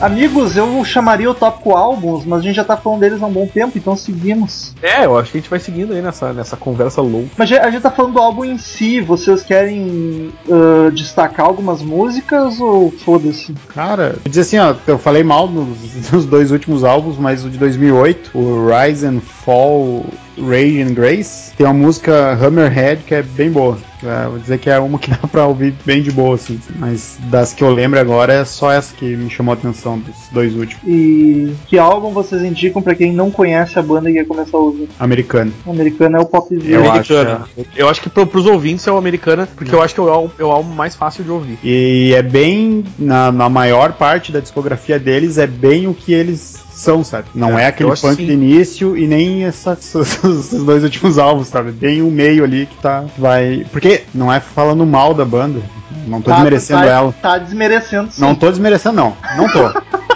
[0.00, 3.32] Amigos, eu chamaria o tópico álbuns, mas a gente já tá falando deles há um
[3.32, 4.72] bom tempo, então seguimos.
[4.80, 7.30] É, eu acho que a gente vai seguindo aí nessa, nessa conversa louca.
[7.36, 12.60] Mas a gente tá falando do álbum em si, vocês querem ah, destacar algumas músicas
[12.60, 13.52] ou foda-se?
[13.74, 15.78] Cara, eu dizer assim, ó, eu falei mal nos,
[16.12, 20.04] nos dois últimos álbuns, mas o de 2008, o Rise and Fall
[20.40, 23.78] Rage and Grace, tem uma música Hammerhead que é bem boa.
[24.00, 26.60] É, vou dizer que é uma que dá pra ouvir bem de boa, assim.
[26.76, 30.14] Mas das que eu lembro agora é só essa que me chamou a atenção dos
[30.30, 30.82] dois últimos.
[30.86, 34.60] E que álbum vocês indicam pra quem não conhece a banda e quer começar a
[34.60, 34.88] ouvir?
[35.00, 35.52] Americano.
[35.66, 36.62] O americano é o popzinho.
[36.64, 37.46] Eu acho, Americana.
[37.74, 40.08] Eu acho que pro, pros ouvintes é o americana, porque eu acho que é o,
[40.08, 41.58] álbum- é o álbum mais fácil de ouvir.
[41.64, 46.56] E é bem, na, na maior parte da discografia deles, é bem o que eles
[46.78, 47.28] são, sabe?
[47.34, 48.26] Não É, é, aquele punk sim.
[48.26, 51.72] de início e nem essa- esses dois últimos álbuns, sabe?
[51.72, 53.04] Bem o meio ali que tá.
[53.18, 53.66] Vai.
[53.72, 55.60] Porque não é falando mal da banda.
[56.06, 57.14] Não tô desmerecendo tá, ela.
[57.20, 58.20] Tá desmerecendo sim.
[58.20, 59.16] Não tô desmerecendo, não.
[59.36, 59.68] Não tô.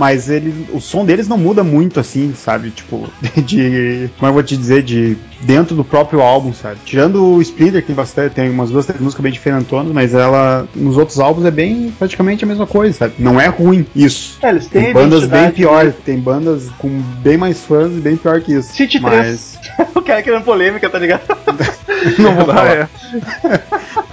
[0.00, 2.70] Mas ele, o som deles não muda muito assim, sabe?
[2.70, 3.06] Tipo,
[3.44, 4.08] de.
[4.18, 4.82] Como eu vou te dizer?
[4.82, 5.14] De.
[5.42, 6.78] Dentro do próprio álbum, sabe?
[6.86, 10.66] Tirando o Splinter, que tem bastante, tem umas duas, três músicas bem diferentonas, mas ela.
[10.74, 13.12] Nos outros álbuns é bem praticamente a mesma coisa, sabe?
[13.18, 14.38] Não é ruim isso.
[14.40, 16.88] É, eles têm Tem bandas bem identidade, piores, tem bandas com
[17.22, 18.72] bem mais fãs e bem pior que isso.
[18.72, 19.88] City mas 3.
[19.94, 21.22] o cara querendo polêmica, tá ligado?
[22.18, 22.66] não vou falar.
[22.74, 22.88] É.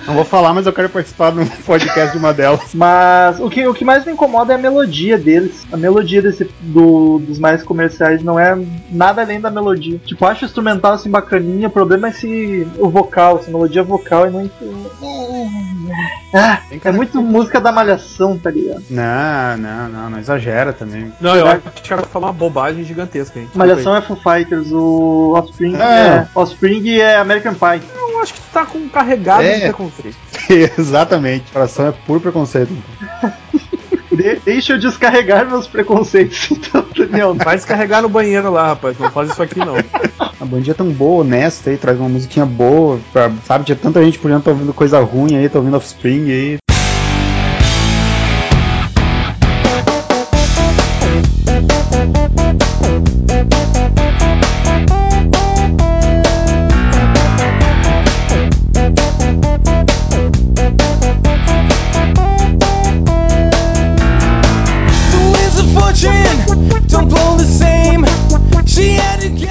[0.07, 2.73] Não vou falar, mas eu quero participar de um podcast de uma delas.
[2.73, 5.67] Mas o que, o que mais me incomoda é a melodia deles.
[5.71, 8.57] A melodia desse, do, dos mais comerciais não é
[8.89, 9.99] nada além da melodia.
[10.05, 13.83] Tipo, acho o instrumental assim bacaninha, o problema é se o vocal, se a melodia
[13.83, 14.49] vocal e não.
[16.33, 18.83] Ah, é muito música da malhação, tá ligado?
[18.89, 21.11] Não, não, não, não exagera também.
[21.19, 23.49] Não, eu acho que vai falar uma bobagem gigantesca, hein?
[23.55, 25.79] Malhação é Foo Fighters, o Offspring É.
[25.79, 27.81] é, Offspring é American Pie.
[28.27, 29.55] Acho que tu tá com carregado É.
[29.55, 30.17] de preconceito.
[30.77, 31.51] Exatamente.
[31.51, 32.71] Coração é puro preconceito.
[34.11, 37.35] De- deixa eu descarregar meus preconceitos, então, Daniel.
[37.35, 38.97] Vai descarregar no banheiro lá, rapaz.
[38.97, 39.75] Não faz isso aqui, não.
[40.39, 43.65] A bandinha é tão boa, honesta aí, traz uma musiquinha boa, pra- sabe?
[43.65, 46.57] Tinha tanta gente por dentro tá ouvindo coisa ruim aí, tá ouvindo Offspring aí.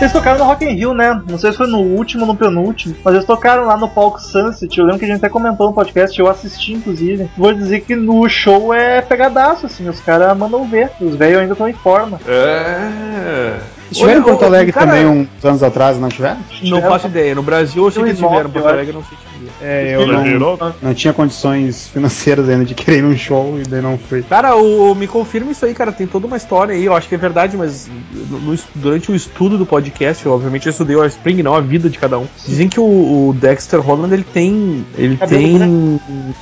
[0.07, 1.21] Eles tocaram no Rock in Rio, né?
[1.29, 4.21] Não sei se foi no último ou no penúltimo, mas eles tocaram lá no palco
[4.21, 4.79] Sunset.
[4.79, 7.29] Eu lembro que a gente até comentou no podcast, eu assisti inclusive.
[7.37, 10.93] Vou dizer que no show é pegadaço, assim, os caras mandam ver.
[11.01, 12.21] Os velhos ainda estão em forma.
[12.25, 13.59] É.
[13.91, 16.39] Estiveram em Porto Alegre cara- também uns anos atrás, não tiveram?
[16.63, 17.35] Não faço ideia.
[17.35, 19.17] No Brasil eu sei que eles Tem um tiveram, em Porto Alegre eu não sei
[19.19, 19.49] que dia.
[19.63, 23.81] É, eu não, não tinha condições financeiras ainda de querer ir num show e daí
[23.81, 24.23] não fui.
[24.23, 25.93] Cara, o, me confirma isso aí, cara.
[25.93, 26.85] Tem toda uma história aí.
[26.85, 30.67] Eu acho que é verdade, mas no- no- durante o estudo do podcast, eu, obviamente
[30.67, 32.27] eu estudei o Spring, não a vida de cada um.
[32.47, 32.83] Dizem que o,
[33.29, 34.85] o Dexter Holland ele tem.
[34.97, 36.01] Ele Cabelo tem.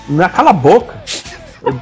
[0.08, 0.94] Na cala a boca.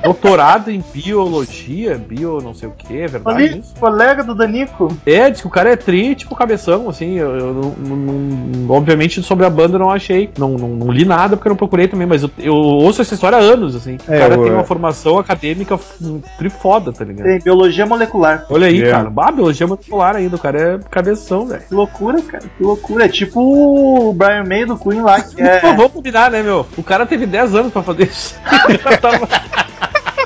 [0.02, 3.74] Doutorado em biologia, bio não sei o que, é verdade Ali, isso?
[3.78, 4.88] colega do Danico.
[5.06, 7.14] É, diz que o cara é tri, tipo cabeção, assim.
[7.18, 10.30] Eu, eu não, não- não- obviamente sobre a banda eu não achei.
[10.38, 13.14] Não, não, não li nada porque eu não procurei também, mas eu, eu ouço essa
[13.14, 13.96] história há anos, assim.
[14.08, 17.26] O É, cara eu- tem uma formação acadêmica f- tri foda, tá ligado?
[17.26, 18.44] Tem biologia molecular.
[18.50, 18.90] Olha aí, É.
[18.90, 19.10] cara.
[19.10, 21.62] Bah, biologia molecular ainda, o cara é cabeção, velho.
[21.68, 22.44] Que loucura, cara.
[22.56, 23.04] Que loucura.
[23.04, 25.58] É tipo o Brian May do Queen lá, que é.
[25.60, 26.66] Pô, vamos combinar, né, meu?
[26.76, 28.34] O cara teve 10 anos pra fazer isso.
[28.44, 29.28] O cara tava-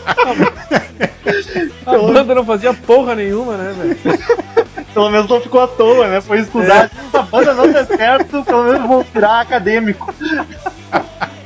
[1.86, 4.18] A banda não fazia porra nenhuma, né, velho?
[4.94, 6.20] Pelo menos não ficou à toa, né?
[6.20, 6.90] Foi estudar.
[7.10, 10.14] Se a banda não der certo, pelo menos vou virar acadêmico.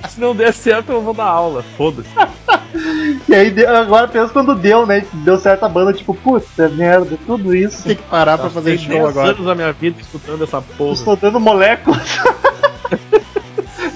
[0.08, 1.64] Se não der certo, eu vou dar aula.
[1.76, 2.08] Foda-se.
[3.28, 5.04] E aí agora pensa quando deu, né?
[5.12, 7.82] Deu certo a banda, tipo, puta merda, tudo isso.
[7.82, 9.30] Tem que parar pra fazer show 10 agora.
[9.30, 10.92] anos da minha vida escutando essa porra.
[10.92, 12.20] Estou dando moléculas.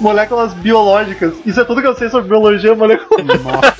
[0.00, 1.35] moléculas biológicas.
[1.46, 3.77] Isso é tudo que eu sei sobre biologia molecular.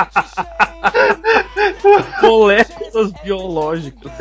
[2.22, 4.12] Moléculas biológicas.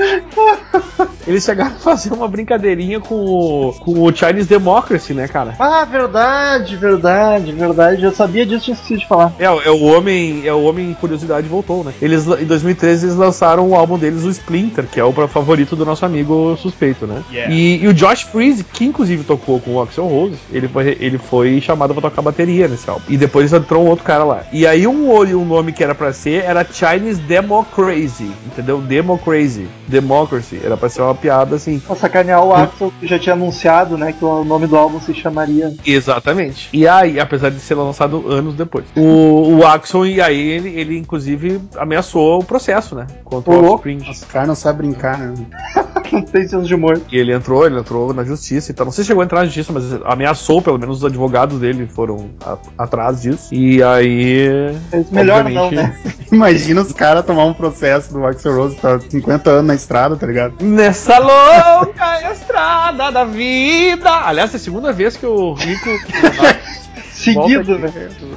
[1.30, 5.54] Eles chegaram a fazer uma brincadeirinha com o, com o Chinese Democracy, né, cara?
[5.60, 8.04] Ah, verdade, verdade, verdade.
[8.04, 9.34] Eu sabia disso, tinha esquecido de falar.
[9.38, 11.94] É, é o homem, é o homem curiosidade voltou, né?
[12.02, 15.86] Eles em 2013 eles lançaram o álbum deles, o Splinter, que é o favorito do
[15.86, 17.24] nosso amigo suspeito, né?
[17.32, 17.54] Yeah.
[17.54, 21.18] E, e o Josh Freeze, que inclusive tocou com o Axel Rose, ele foi, ele
[21.20, 23.04] foi chamado pra tocar bateria nesse álbum.
[23.08, 24.44] E depois entrou um outro cara lá.
[24.52, 28.82] E aí um olho, um nome que era pra ser era Chinese Democracy, entendeu?
[28.82, 31.80] Democracy, Democracy, era pra ser uma piada assim.
[31.80, 35.14] Pra sacanear o Axel, que já tinha anunciado, né, que o nome do álbum se
[35.14, 35.74] chamaria.
[35.86, 36.70] Exatamente.
[36.74, 38.86] E aí, apesar de ser lançado anos depois.
[38.96, 43.08] O, o Axon, e aí, ele, ele inclusive ameaçou o processo, né?
[43.24, 43.66] Contra o.
[43.74, 44.00] Offspring.
[44.10, 45.34] Os caras não sabem brincar, né?
[46.12, 47.00] Não tem senso de humor.
[47.12, 48.84] E ele entrou, ele entrou na justiça e tal.
[48.86, 51.86] Não sei se chegou a entrar na justiça, mas ameaçou, pelo menos os advogados dele
[51.86, 53.54] foram a- atrás disso.
[53.54, 54.48] E aí.
[54.92, 55.96] É melhor não, né?
[56.32, 60.26] Imagina os caras tomar um processo do Axel Rose, tá 50 anos na estrada, tá
[60.26, 60.56] ligado?
[60.64, 64.12] Nessa louca estrada da vida.
[64.12, 65.90] Aliás, é a segunda vez que o Rico.
[67.20, 67.92] Seguido, né?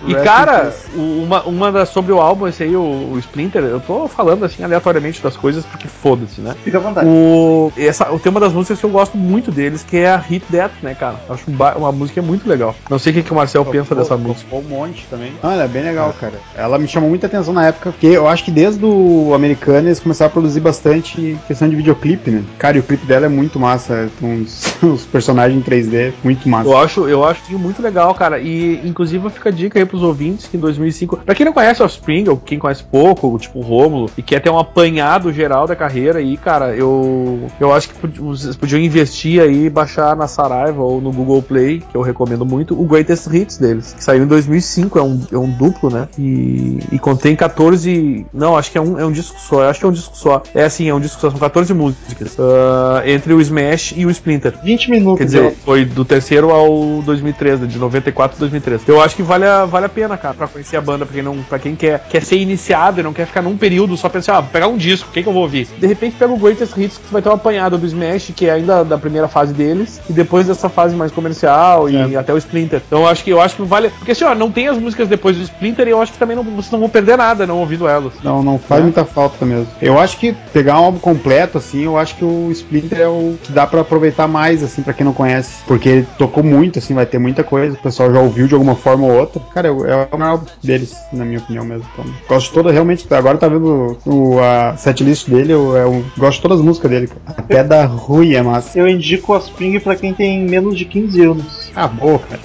[0.07, 2.81] E cara, uma, uma das sobre o álbum, esse aí, o,
[3.13, 6.55] o Splinter, eu tô falando assim aleatoriamente das coisas porque foda-se, né?
[6.65, 7.07] Fica à vontade.
[7.09, 10.45] O, essa, o tema das músicas que eu gosto muito deles, que é a Hit
[10.51, 11.17] That, né, cara?
[11.29, 12.75] Eu Acho um ba- uma música muito legal.
[12.91, 14.49] Não sei o que, que o Marcel pensa dessa música.
[14.51, 15.33] Tocou um monte também.
[15.43, 16.35] Ah, ela é bem legal, cara.
[16.57, 20.01] Ela me chamou muita atenção na época, porque eu acho que desde o americano eles
[20.01, 22.43] começaram a produzir bastante questão de videoclipe, né?
[22.59, 24.11] Cara, e o clipe dela é muito massa.
[24.19, 26.69] Tem uns, uns personagens em 3D, muito massa.
[26.69, 28.39] Eu acho, eu acho muito legal, cara.
[28.41, 31.83] E inclusive fica a dica aí pros ouvintes que em 2005, pra quem não conhece
[31.83, 35.67] o Offspring, ou quem conhece pouco, tipo o Rômulo, e quer ter um apanhado geral
[35.67, 40.83] da carreira aí, cara, eu eu acho que vocês podiam investir aí, baixar na Saraiva
[40.83, 44.27] ou no Google Play, que eu recomendo muito, o Greatest Hits deles, que saiu em
[44.27, 46.09] 2005, é um, é um duplo, né?
[46.19, 49.81] E, e contém 14, não, acho que é um, é um disco só, eu acho
[49.81, 50.43] que é um disco só.
[50.55, 54.11] É assim, é um disco só, são 14 músicas, ah, entre o Smash e o
[54.11, 54.55] Splinter.
[54.63, 55.19] 20 minutos.
[55.19, 55.55] Quer dizer, né?
[55.65, 58.89] foi do terceiro ao 2003, né, de 94 a 2003.
[58.89, 61.23] Eu acho que vale a, vale a pena, cara, pra conhecer a banda, pra quem,
[61.23, 64.39] não, pra quem quer, quer ser iniciado e não quer ficar num período só pensar,
[64.39, 65.69] ah, pegar um disco, o que, que eu vou ouvir?
[65.79, 68.47] De repente pega o Greatest Hits, que você vai ter uma apanhada do Smash, que
[68.47, 72.39] é ainda da primeira fase deles, e depois dessa fase mais comercial e até o
[72.39, 72.83] Splinter.
[72.87, 73.91] Então eu acho que eu acho que vale.
[73.91, 76.37] Porque assim, ó, não tem as músicas depois do Splinter e eu acho que também
[76.37, 78.13] não, vocês não vão perder nada não ouvindo elas.
[78.23, 78.85] Não, não faz É.
[78.85, 79.67] muita falta mesmo.
[79.81, 83.37] Eu acho que pegar um álbum completo, assim, eu acho que o Splinter é o
[83.43, 85.63] que dá pra aproveitar mais, assim, pra quem não conhece.
[85.67, 88.77] Porque ele tocou muito, assim, vai ter muita coisa, o pessoal já ouviu de alguma
[88.77, 89.41] forma ou outra.
[89.55, 91.87] Cara, é o é o álbum deles, na minha opinião mesmo.
[91.93, 96.37] Então, gosto de toda, realmente, agora tá vendo o, a setlist dele, eu, eu gosto
[96.37, 97.09] de todas as músicas dele.
[97.09, 97.39] cara.
[97.39, 98.79] Até da Rui é massa.
[98.79, 101.71] Eu indico o Offspring pra quem tem menos de 15 anos.
[101.75, 102.41] Ah, boa, cara.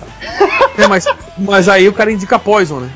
[0.77, 1.05] É, mas,
[1.37, 2.89] mas aí o cara indica Poison, né?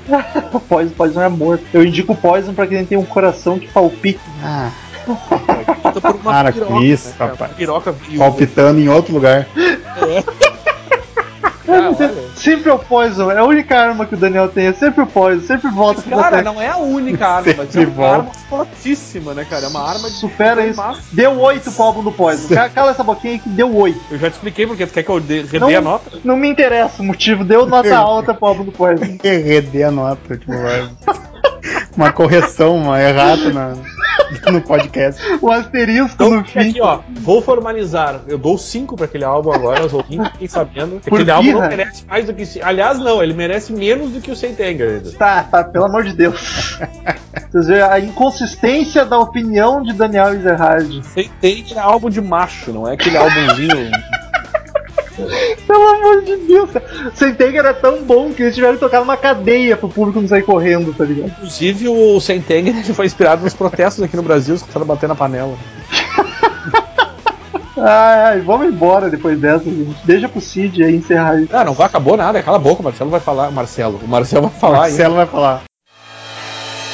[0.54, 1.64] O Poison, Poison é morto.
[1.74, 4.22] Eu indico o Poison pra quem tem um coração que palpita.
[4.44, 4.72] Ah,
[5.06, 7.52] por uma Para com isso, né, rapaz.
[7.54, 8.26] Piroca viúva.
[8.26, 9.48] palpitando em outro lugar.
[11.74, 12.32] Ah.
[12.36, 15.08] Sempre é o Poison, é a única arma que o Daniel tem, é sempre o
[15.08, 16.44] Poison, sempre volta pra Cara, você.
[16.44, 18.18] não é a única arma, mas é Sempre uma volta.
[18.20, 19.66] arma fortíssima, né, cara?
[19.66, 20.16] É uma arma de.
[20.16, 20.78] Supera isso.
[20.82, 21.02] massa.
[21.12, 22.54] Deu 8 pro álbum do Poison.
[22.54, 24.00] Ca- Cala essa boquinha aí que deu 8.
[24.12, 26.12] Eu já te expliquei porque tu quer que eu dê, redê Não, a nota?
[26.24, 29.18] não me interessa o motivo, deu nota alta pro álbum do Poison.
[29.24, 30.90] Redê a nota, tipo, vai-
[31.96, 33.74] uma correção, uma errata na,
[34.52, 35.22] no podcast.
[35.42, 36.60] O asterisco Então, no fim.
[36.70, 38.22] aqui, ó, vou formalizar.
[38.28, 41.00] Eu dou 5 pra aquele álbum agora, os ouvintes fiquem sabendo.
[41.02, 42.46] Por Aquele álbum não merece mais do que.
[42.46, 45.02] se- Aliás, não, ele merece menos do que o Sentenger.
[45.18, 46.78] Tá, tá, pelo amor de Deus.
[47.52, 51.06] Vocês veem a inconsistência da opinião de Daniel Ezerhard.
[51.08, 53.92] Sentenger é álbum de macho, não é aquele álbumzinho.
[55.68, 57.12] Pelo amor de Deus, cara.
[57.14, 60.44] Sentenger era tão bom que eles tiveram que tocar numa cadeia pro público não sair
[60.44, 61.30] correndo, tá ligado?
[61.30, 65.56] Inclusive, o Sentenger foi inspirado nos protestos aqui no Brasil, os caras batendo na panela.
[67.84, 69.96] Ai, ai, vamos embora depois dessa, gente.
[70.06, 71.56] Deixa pro Cid aí encerrar isso.
[71.56, 73.50] Ah, não vai acabou nada, cala a boca, o Marcelo vai falar.
[73.50, 74.90] Marcelo, o Marcelo vai falar ainda.
[74.90, 75.64] Marcelo vai falar.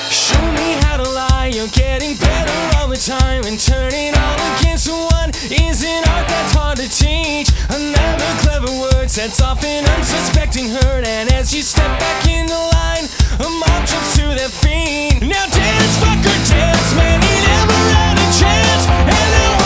[0.09, 4.89] Show me how to lie, you're getting better all the time And turning all against
[4.89, 5.06] one
[5.45, 7.49] is an art that's hard to teach?
[7.69, 12.53] Another clever word sets off an unsuspecting hurt And as you step back in the
[12.53, 13.05] line,
[13.39, 15.21] a mob jumps to their feet.
[15.21, 19.56] Now dance, fucker, dance, man, he never had a chance And no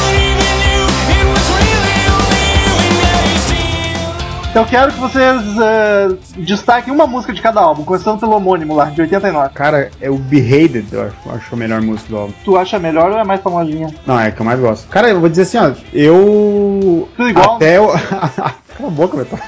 [4.52, 6.10] Então eu quero que vocês eh,
[6.40, 9.54] destaquem uma música de cada álbum, começando pelo homônimo lá, de 89.
[9.54, 12.34] Cara, é o Behaved, eu acho, acho a melhor música do álbum.
[12.44, 13.88] Tu acha melhor ou é mais famosinha?
[14.06, 14.90] Não, é que eu mais gosto.
[14.90, 17.08] Cara, eu vou dizer assim, ó, eu.
[17.16, 17.56] Tudo igual?
[17.56, 17.88] Até eu.
[18.76, 19.40] Cala a boca, Beto.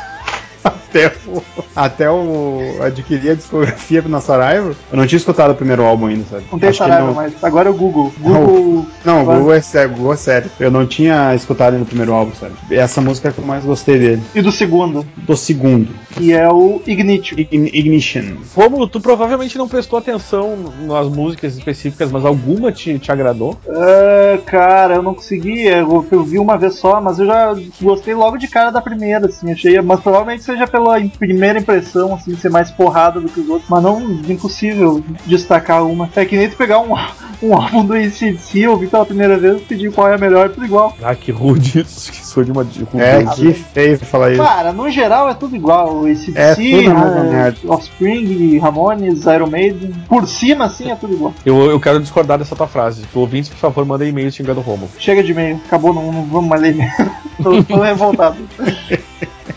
[0.94, 1.44] Até eu,
[1.76, 6.24] até eu adquirir a discografia na Saraiva, eu não tinha escutado o primeiro álbum ainda,
[6.30, 6.44] sabe?
[6.52, 7.34] Não tem Acho Saraiva não- mais.
[7.44, 8.14] Agora é o Google.
[8.20, 8.86] Google.
[9.04, 10.52] Não, o Google é sério, o Google é sério.
[10.60, 12.54] Eu não tinha escutado no primeiro álbum, sabe?
[12.70, 14.22] Essa música é que eu mais gostei dele.
[14.36, 17.40] E do segundo, Do segundo, que é o Ignitio.
[17.40, 18.36] Ign- Ignition.
[18.56, 23.58] Romulo, tu provavelmente não prestou atenção nas músicas específicas, mas alguma te, te agradou?
[23.68, 25.64] Ah, cara, eu não consegui.
[25.66, 29.26] Eu, eu vi uma vez só, mas eu já gostei logo de cara da primeira,
[29.26, 29.52] assim.
[29.52, 33.50] Achei, mas provavelmente seja pela pela primeira impressão, assim, ser mais porrada do que os
[33.50, 36.10] outros, mas não impossível destacar uma.
[36.16, 36.94] É que nem tu pegar um,
[37.42, 40.66] um álbum do ACDC, ouvir pela primeira vez e pedir qual é a melhor, tudo
[40.66, 40.96] igual.
[41.02, 42.12] Ah, que rude isso.
[42.34, 43.04] Que sou de uma de rude.
[43.04, 44.42] É, que feio falar isso.
[44.42, 46.06] Cara, no geral é tudo igual.
[46.06, 47.58] ACDC, É tudo a mesma né, merda.
[47.68, 49.94] Offspring, Ramones, Iron Maiden.
[50.10, 51.34] Por cima, assim, é tudo igual.
[51.46, 53.04] Eu, eu quero discordar dessa tua frase.
[53.12, 54.90] Tu ouvintes, por favor, mandem e-mail xingando o Romulo.
[54.98, 56.92] Chega de e-mail, acabou, não, não vamos mais ler e-mail.
[57.42, 58.38] tô, tô revoltado.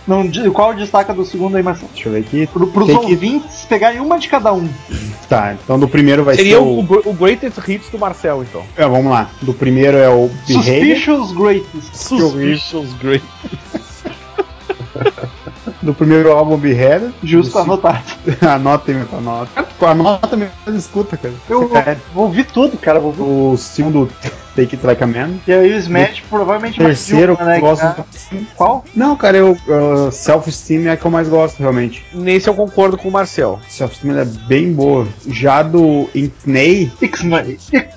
[0.06, 1.90] Não, qual destaca do segundo aí, Marcelo?
[1.92, 2.46] Deixa eu ver aqui.
[2.46, 4.68] Pro, pros Tem que- ouvintes pegarem uma de cada um.
[5.28, 7.02] Tá, então do primeiro vai Seria ser o, o...
[7.06, 8.62] o Greatest Hits do Marcel, então.
[8.76, 9.28] É, vamos lá.
[9.42, 10.96] Do primeiro é o Behavior.
[10.96, 11.96] Suspicious Greatest.
[11.96, 12.65] Suspicious
[13.00, 13.24] Great.
[15.82, 17.12] Do primeiro álbum Behavior.
[17.22, 18.04] Justo Do anotado.
[18.48, 19.66] Anota anota.
[19.80, 21.34] Anota mesmo, escuta, cara.
[21.48, 21.68] Eu
[22.12, 22.98] vou ouvir tudo, cara.
[22.98, 23.22] Vou ouvir.
[23.22, 24.10] O segundo
[24.56, 25.34] Take It Like a Man.
[25.46, 27.56] E aí o Smash provavelmente mais de Terceiro, uma, né?
[27.56, 28.04] eu gosto
[28.56, 28.84] Qual?
[28.94, 32.04] Não, cara, eu, eu- Self-Esteem é a que eu mais gosto, realmente.
[32.12, 33.60] Nesse eu concordo com o Marcel.
[33.68, 35.06] Self-Esteem é bem boa.
[35.28, 36.90] Já do Ixnay.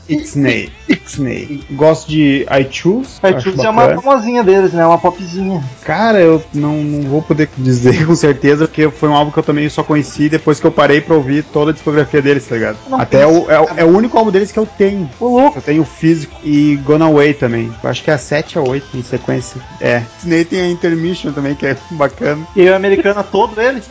[0.08, 1.64] Ixnay, Ixnay.
[1.72, 3.20] Gosto de I Choose.
[3.22, 4.86] Acho Choose é uma famosinha deles, né?
[4.86, 5.64] Uma popzinha.
[5.84, 9.44] Cara, eu não, não vou poder dizer com certeza, porque foi um álbum que eu
[9.44, 12.78] também só conheci depois que eu parei pra ouvir toda a discografia deles, tá ligado?
[12.94, 15.10] Até o, é, o- é o único álbum deles que eu tenho.
[15.20, 15.58] Ô, louco.
[15.58, 17.72] Eu tenho o físico e Gone Away também.
[17.84, 19.62] Eu acho que é a 7 a 8 em sequência.
[19.80, 20.02] É.
[20.18, 22.46] Disney tem a Intermission também, que é bacana.
[22.56, 23.82] E o americano todo ele.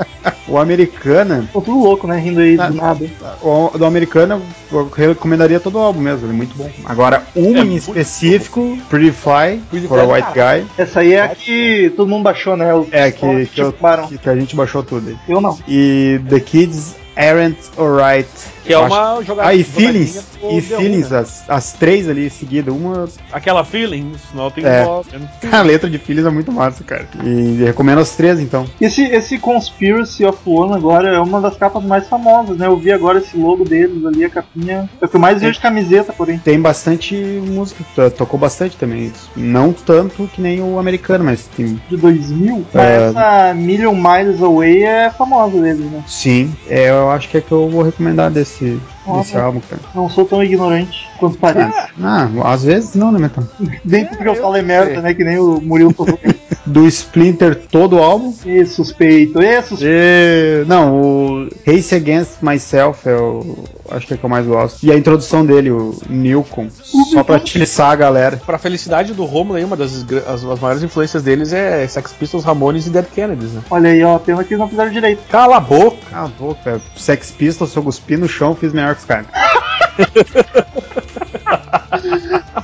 [0.49, 2.19] O Americana, Tô tudo louco, né?
[2.19, 3.07] Rindo aí Ah, do nada.
[3.43, 4.41] o do Americana,
[4.73, 6.69] eu recomendaria todo o álbum mesmo, ele é muito bom.
[6.85, 10.67] Agora, uma É em específico, Pretty Fly, Pretty for a White Guy.
[10.77, 12.75] Essa aí é a que todo mundo baixou, né?
[12.75, 15.17] Os É, que, que, eu- que- que a gente baixou tudo aí.
[15.29, 15.59] Eu não.
[15.69, 18.29] E The Kids Aren't Alright.
[18.65, 19.49] Que é uma jogada.
[19.49, 20.23] Ah, e Feelings.
[20.43, 21.21] E Feelings, né?
[21.21, 22.73] as, as três ali seguidas.
[22.75, 23.09] Uma.
[23.33, 24.85] Aquela Feelings, não tem É.
[25.51, 27.09] A letra de Feelings é muito massa, cara.
[27.25, 28.67] E recomendo as três, então.
[28.81, 32.67] Esse, esse Conspiracy of One agora é uma das capas mais famosas, né?
[32.67, 34.89] Eu vi agora esse logo deles ali, a capinha.
[35.01, 36.39] É o que eu mais vejo de camiseta, porém.
[36.39, 39.11] Tem bastante música, to- tocou bastante também.
[39.35, 41.81] Não tanto que nem o americano, mas tem.
[41.89, 42.67] De 2000.
[42.75, 42.77] É.
[42.77, 46.05] Mas essa Million Miles Away é famosa deles, né?
[46.07, 48.81] Sim, é, eu acho que é que eu vou recomendar desse,
[49.17, 49.81] desse álbum, cara.
[49.95, 51.91] Não sou tão ignorante quanto parece.
[52.03, 53.45] Ah, às vezes não, né, Metal?
[53.85, 55.15] Nem porque eu eu falei merda, né?
[55.15, 56.19] Que nem o Murilo falou.
[56.69, 58.35] Do Splinter todo o álbum.
[58.45, 59.91] e suspeito, e suspeito.
[59.91, 63.65] E, não, o Race Against Myself é o.
[63.91, 64.85] Acho que é o que eu mais gosto.
[64.85, 66.69] E a introdução dele, o Nilcon.
[66.71, 68.37] Só pra atiçar a galera.
[68.45, 72.45] Pra felicidade do Romulo aí, uma das as, as maiores influências deles é Sex Pistols,
[72.45, 73.63] Ramones e Dead Kennedys, né?
[73.71, 75.23] Olha aí, ó, pena que eles não fizeram direito.
[75.31, 75.97] Cala a boca!
[76.11, 79.27] Cala a boca, Sex Pistols, eu cuspi no chão, fiz melhor que os caras.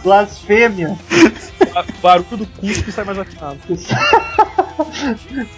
[0.02, 0.96] Blasfêmia.
[1.74, 3.58] Ba- Barulho do cuspe sai mais afinado.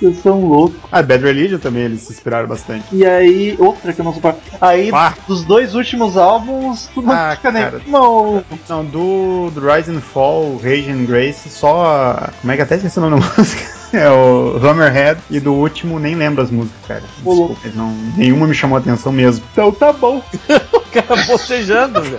[0.00, 0.78] Vocês são loucos.
[0.90, 2.84] Ah, Bad Religion também, eles se inspiraram bastante.
[2.92, 4.40] E aí, outra que eu não suporto.
[4.60, 4.90] Aí,
[5.26, 7.62] dos dois últimos álbuns, tu não Ah, fica nem.
[7.62, 7.80] cara.
[7.86, 8.42] Não.
[8.68, 12.28] Não, do, do Rise and Fall, Rage and Grace, só.
[12.40, 13.76] Como é que até esqueci o nome da música?
[14.06, 15.20] É o Hammerhead.
[15.30, 17.02] E do último, nem lembro as músicas, cara.
[17.16, 19.44] Desculpa, não, nenhuma me chamou a atenção mesmo.
[19.52, 20.22] Então tá bom.
[20.86, 22.16] O cara bocejando, velho.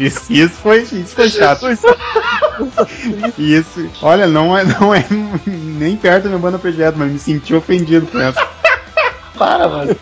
[0.00, 1.66] Isso, isso, foi, isso foi chato.
[3.36, 5.04] Isso, olha, não é, não é
[5.44, 8.46] nem perto da minha banda predileta, mas me senti ofendido com essa.
[9.36, 9.96] Para, mano.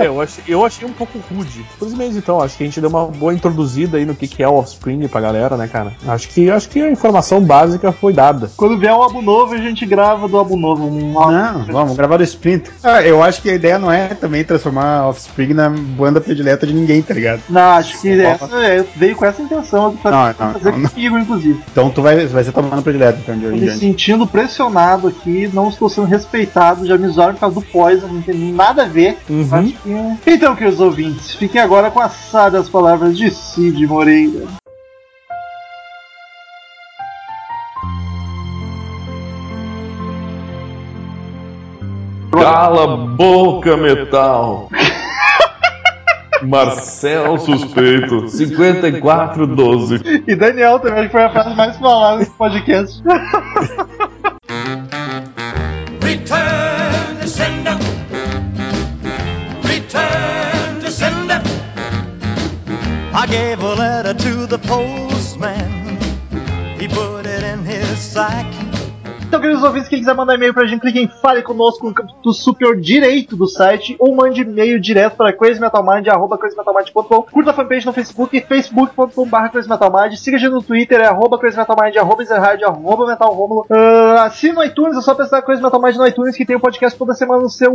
[0.00, 1.64] É, eu, achei, eu achei um pouco rude.
[1.78, 4.26] Por isso mesmo, então, acho que a gente deu uma boa introduzida aí no que,
[4.26, 5.92] que é o Offspring pra galera, né, cara?
[6.06, 8.50] Acho que, acho que a informação básica foi dada.
[8.56, 10.86] Quando vier um álbum novo, a gente grava do álbum novo.
[10.86, 11.32] Um álbum.
[11.32, 12.72] Não, vamos gravar do Splinter.
[12.82, 16.66] Ah, eu acho que a ideia não é também transformar a Offspring na banda predileta
[16.66, 17.42] de ninguém, tá ligado?
[17.48, 20.78] Não, acho que essa é, veio com essa intenção de fazer, Não, não, fazer não,
[20.78, 20.88] não.
[20.88, 21.60] comigo, inclusive.
[21.70, 25.50] Então tu vai, vai ser tua banda predileta, então, de hoje me sentindo pressionado aqui,
[25.52, 28.86] não estou sendo respeitado, já me zoaram por causa do Poison, não tem nada a
[28.86, 29.18] ver.
[29.28, 29.48] Uhum.
[29.50, 30.30] Acho que...
[30.30, 34.46] Então, queridos ouvintes, fiquem agora com as sábias palavras de Cid Moreira.
[42.30, 44.68] Cala a boca, metal!
[46.42, 50.22] Marcel Suspeito, 5412.
[50.26, 53.02] E Daniel também, acho que foi a frase mais falada nesse podcast.
[56.02, 56.75] Return
[63.36, 65.98] gave a letter to the postman.
[66.80, 68.65] He put it in his sack.
[69.26, 72.14] Então, queridos ouvintes, quem quiser mandar e-mail pra gente, clique em Fale Conosco no campo
[72.22, 77.22] do superior direito do site ou mande e-mail direto para crazymetalmind, arroba crazymetalmind.com.
[77.22, 80.16] Curta a fanpage no Facebook, facebook.com.br crazymetalmind.
[80.16, 83.66] Siga a gente no Twitter, é arroba crazymetalmind, arroba zerhard, arroba metalromulo.
[83.68, 86.60] Uh, assina no iTunes, é só pensar Crazy Metal Mind no iTunes que tem um
[86.60, 87.74] podcast toda semana no seu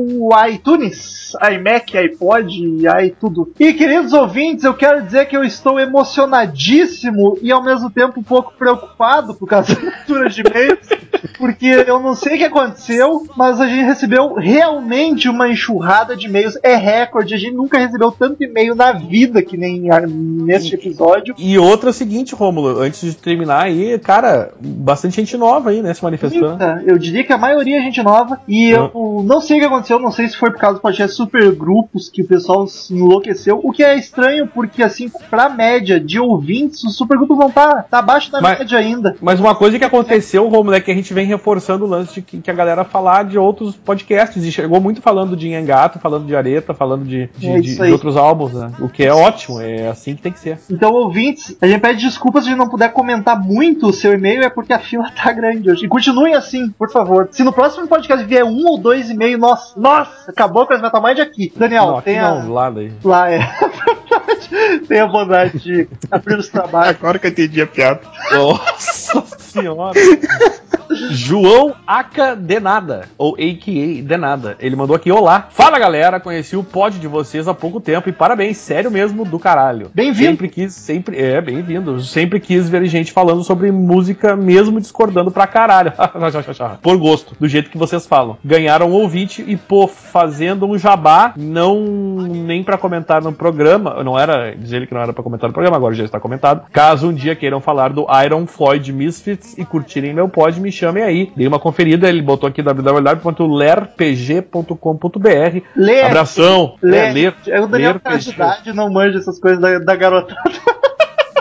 [0.49, 3.51] iTunes, iMac, iPod, i tudo.
[3.59, 8.23] E, queridos ouvintes, eu quero dizer que eu estou emocionadíssimo e ao mesmo tempo um
[8.23, 11.00] pouco preocupado por causa da leitura de e-mails,
[11.41, 16.27] porque eu não sei o que aconteceu, mas a gente recebeu realmente uma enxurrada de
[16.27, 16.57] e-mails.
[16.63, 21.33] É recorde, a gente nunca recebeu tanto e-mail na vida que nem neste episódio.
[21.37, 25.81] E outra é o seguinte, Rômulo, antes de terminar aí, cara, bastante gente nova aí,
[25.81, 26.49] né, se manifestando.
[26.49, 26.83] Muita.
[26.85, 28.39] Eu diria que a maioria é gente nova.
[28.47, 28.91] E eu
[29.25, 32.07] não sei o que aconteceu, não sei se foi por causa do podcast super grupos
[32.09, 33.59] que o pessoal se enlouqueceu.
[33.63, 37.83] O que é estranho, porque assim, pra média de ouvintes, os super grupos não tá,
[37.89, 39.15] tá abaixo da Mas- média ainda.
[39.19, 42.21] Mas uma coisa que aconteceu, Romulo, é que a gente vem reforçando o lance de
[42.21, 44.43] que, que a galera falar de outros podcasts.
[44.45, 47.91] E chegou muito falando de Engato, falando de Areta, falando de, de, É de- de
[47.91, 48.71] outros álbuns, né?
[48.79, 50.59] O que é ótimo, é assim que tem que ser.
[50.69, 54.13] Então, ouvintes, a gente pede desculpas se a gente não puder comentar muito o seu
[54.13, 55.85] e-mail, é porque a fila tá grande hoje.
[55.85, 57.27] E continuem assim, por favor.
[57.31, 61.01] Se no próximo podcast vier um ou dois e-mails, nossa, nossa, acabou com as Metal
[61.01, 61.51] Mind aqui.
[61.55, 62.35] Daniel, não, aqui tem a.
[62.35, 62.91] não, lá daí.
[63.03, 63.39] Lá é.
[64.87, 66.95] tem a bondade de abrir os trabalhos.
[66.99, 68.01] Agora que eu entendi a piada.
[68.31, 69.93] Nossa senhora.
[71.21, 74.55] João Aka Denada, ou AKA Denada.
[74.59, 78.11] Ele mandou aqui: Olá, fala galera, conheci o pod de vocês há pouco tempo e
[78.11, 79.91] parabéns, sério mesmo do caralho.
[79.93, 80.31] Bem-vindo.
[80.31, 82.01] Sempre quis, sempre, é, bem-vindo.
[82.01, 85.93] Sempre quis ver gente falando sobre música, mesmo discordando pra caralho.
[86.81, 88.37] Por gosto, do jeito que vocês falam.
[88.43, 94.03] Ganharam ouvinte e, pô, fazendo um jabá, não nem pra comentar no programa.
[94.03, 96.63] Não era dizer ele que não era pra comentar no programa, agora já está comentado.
[96.71, 101.03] Caso um dia queiram falar do Iron Floyd Misfits e curtirem meu pod, me chamem
[101.03, 101.10] aí.
[101.35, 105.61] Dei uma conferida, ele botou aqui www.lerpg.com.br.
[105.75, 106.05] Ler.
[106.05, 106.75] Abração.
[106.81, 106.97] Ler.
[106.97, 107.35] É, ler.
[107.47, 110.51] É o Daniel ler tá de idade, não manja essas coisas da, da garotada.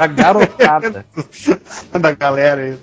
[0.01, 1.05] A garotada.
[2.01, 2.79] da galera aí.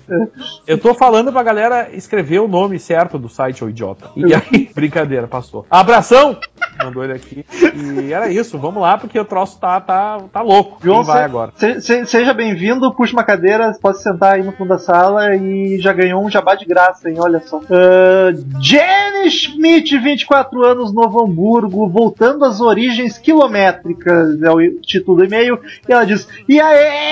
[0.66, 4.10] Eu tô falando pra galera escrever o nome certo do site, ô idiota.
[4.16, 5.66] E aí, brincadeira, passou.
[5.68, 6.38] Abração!
[6.82, 7.44] Mandou ele aqui.
[7.74, 10.78] E era isso, vamos lá, porque o troço tá, tá, tá louco.
[10.80, 11.52] João, vai se- agora?
[11.56, 15.80] se- se- seja bem-vindo, puxa uma cadeira, pode sentar aí no fundo da sala e
[15.80, 17.16] já ganhou um jabá de graça, hein?
[17.18, 17.60] Olha só.
[17.68, 25.24] Ah, Jenny Schmidt, 24 anos, Novo Hamburgo, voltando às origens quilométricas, é o título do
[25.24, 25.58] e-mail,
[25.88, 27.07] e ela diz: E aí,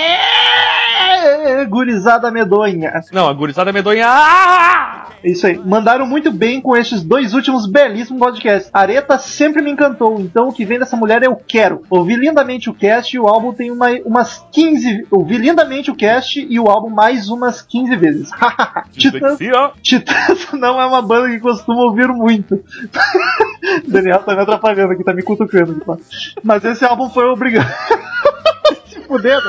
[1.67, 3.01] gurizada medonha.
[3.11, 4.05] Não, a gurizada medonha.
[4.07, 5.07] Ah!
[5.23, 5.57] É Isso aí.
[5.57, 8.69] Mandaram muito bem com estes dois últimos belíssimos podcasts.
[8.73, 11.83] Areta sempre me encantou, então o que vem dessa mulher eu quero.
[11.89, 15.07] Ouvi lindamente o cast e o álbum tem uma, umas 15.
[15.11, 18.29] Ouvi lindamente o cast e o álbum mais umas 15 vezes.
[18.93, 19.37] Titãs.
[19.81, 22.63] Titãs não é uma banda que costuma ouvir muito.
[23.87, 25.97] Daniel tá me atrapalhando aqui, tá me cutucando aqui, tá?
[26.43, 27.67] Mas esse álbum foi obrigado.
[29.07, 29.39] Fuder,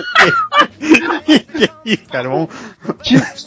[1.87, 2.29] é cara?
[2.29, 2.49] Vamos.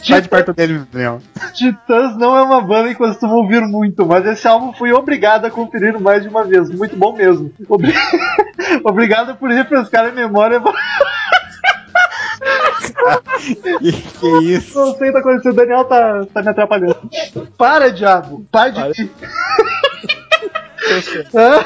[0.04, 1.20] Sai de perto dele, Daniel.
[1.54, 5.50] Titãs não é uma banda que costuma ouvir muito, mas esse álbum fui obrigado a
[5.50, 6.70] conferir mais de uma vez.
[6.70, 7.52] Muito bom mesmo.
[7.68, 7.94] Obri-
[8.84, 10.60] Obrigado por refrescar a memória.
[13.80, 14.78] Que, que é isso?
[14.78, 16.96] Não sei o que tá acontecendo, o Daniel tá, tá me atrapalhando.
[17.56, 18.46] Para, diabo!
[18.50, 19.10] Para de.
[21.34, 21.64] Ah,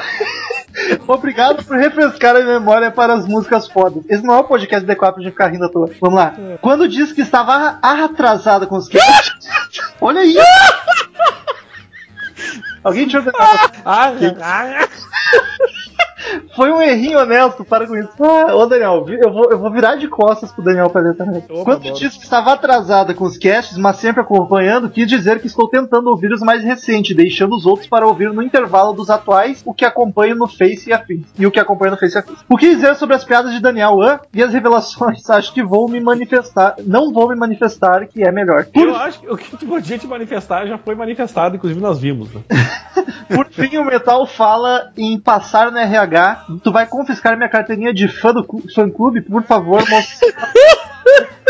[1.07, 4.03] Obrigado por refrescar a memória para as músicas fodas.
[4.09, 5.89] Esse não é o podcast D4 pra gente ficar rindo à toa.
[5.99, 6.33] Vamos lá.
[6.61, 9.47] Quando disse que estava atrasada com os casts.
[10.01, 10.37] Olha aí!
[12.83, 13.33] Alguém eu ver.
[13.37, 14.11] Ah, ah,
[16.55, 18.09] Foi um errinho honesto, para com isso.
[18.19, 21.43] Ah, ô Daniel, eu vou, eu vou virar de costas pro Daniel fazer também.
[21.49, 21.93] Opa, Quando bora.
[21.93, 26.09] disse que estava atrasada com os casts, mas sempre acompanhando, quis dizer que estou tentando
[26.09, 29.85] ouvir os mais recentes, deixando os outros para ouvir no intervalo dos atuais, o que
[29.85, 31.25] acompanho no Face e afins.
[31.37, 32.39] E o que acompanho no Face e afins.
[32.49, 35.27] O que dizer sobre as piadas de Daniel An e as revelações?
[35.29, 36.75] Acho que vou me manifestar.
[36.85, 38.65] Não vou me manifestar, que é melhor.
[38.73, 42.33] Eu acho que o que tu podia te manifestar já foi manifestado, inclusive nós vimos.
[42.33, 42.41] Né?
[43.27, 46.45] Por fim, o Metal fala em passar no RH.
[46.63, 50.19] Tu vai confiscar minha carteirinha de fã do fã clube, por favor, moço.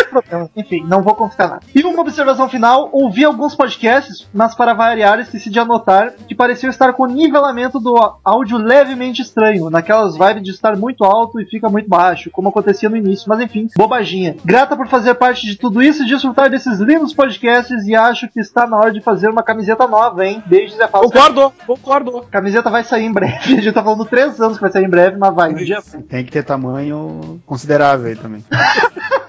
[0.10, 0.50] problema.
[0.56, 1.62] Enfim, não vou confiscar nada.
[1.74, 6.70] E uma observação final: ouvi alguns podcasts, mas para variar, esqueci de anotar que pareciam
[6.70, 11.46] estar com o nivelamento do áudio levemente estranho, naquelas vibes de estar muito alto e
[11.46, 14.36] fica muito baixo, como acontecia no início, mas enfim, bobaginha.
[14.44, 18.40] Grata por fazer parte de tudo isso e desfrutar desses lindos podcasts e acho que
[18.40, 20.44] está na hora de fazer uma camiseta nova, hein?
[20.46, 21.08] Beijos e a falsa.
[21.08, 22.18] Concordo, concordo.
[22.20, 23.38] A camiseta vai sair em breve.
[23.58, 25.52] A gente tá falando três anos que vai sair em breve, mas vai.
[25.52, 28.44] Um dia Tem que ter tamanho considerável aí também.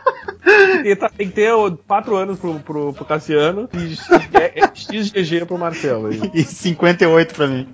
[0.83, 1.53] Tem, tá- tem que ter
[1.87, 6.09] quatro anos pro, pro, pro Cassiano e X- é- é XGG pro Marcelo.
[6.09, 6.21] aí.
[6.35, 7.69] E 58 pra mim.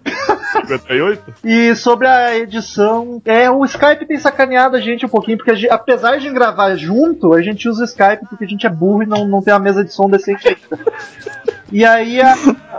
[0.52, 1.34] 58?
[1.44, 5.54] E sobre a edição, é, o Skype tem sacaneado a gente um pouquinho, porque a
[5.54, 9.02] gente- apesar de gravar junto, a gente usa o Skype porque a gente é burro
[9.02, 10.84] e não, não tem uma mesa de som decente ainda.
[11.72, 12.34] E aí a,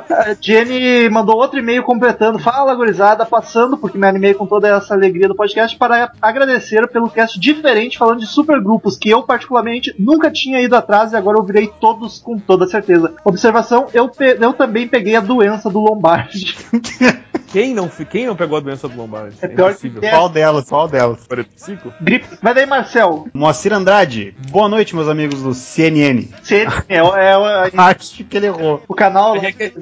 [0.09, 4.93] a Jenny mandou outro e-mail completando, fala gurizada, passando, porque me animei com toda essa
[4.93, 10.31] alegria do podcast, para agradecer pelo cast diferente, falando de supergrupos, que eu particularmente nunca
[10.31, 13.13] tinha ido atrás e agora eu virei todos com toda certeza.
[13.25, 16.55] Observação, eu, pe- eu também peguei a doença do Lombardi.
[17.51, 19.38] Quem não, quem não pegou a doença do Lombardi?
[19.41, 20.01] É pior que impossível.
[20.03, 20.09] é.
[20.11, 20.67] Qual delas?
[20.67, 21.25] Qual delas?
[21.25, 21.93] 45?
[22.01, 22.27] Gripe.
[22.41, 23.27] Vai daí, Marcel.
[23.33, 24.36] Moacir Andrade.
[24.51, 26.27] Boa noite, meus amigos do CNN.
[26.43, 28.74] Você é, o- é o- Acho que ele errou.
[28.88, 29.36] O canal.
[29.38, 29.73] É que,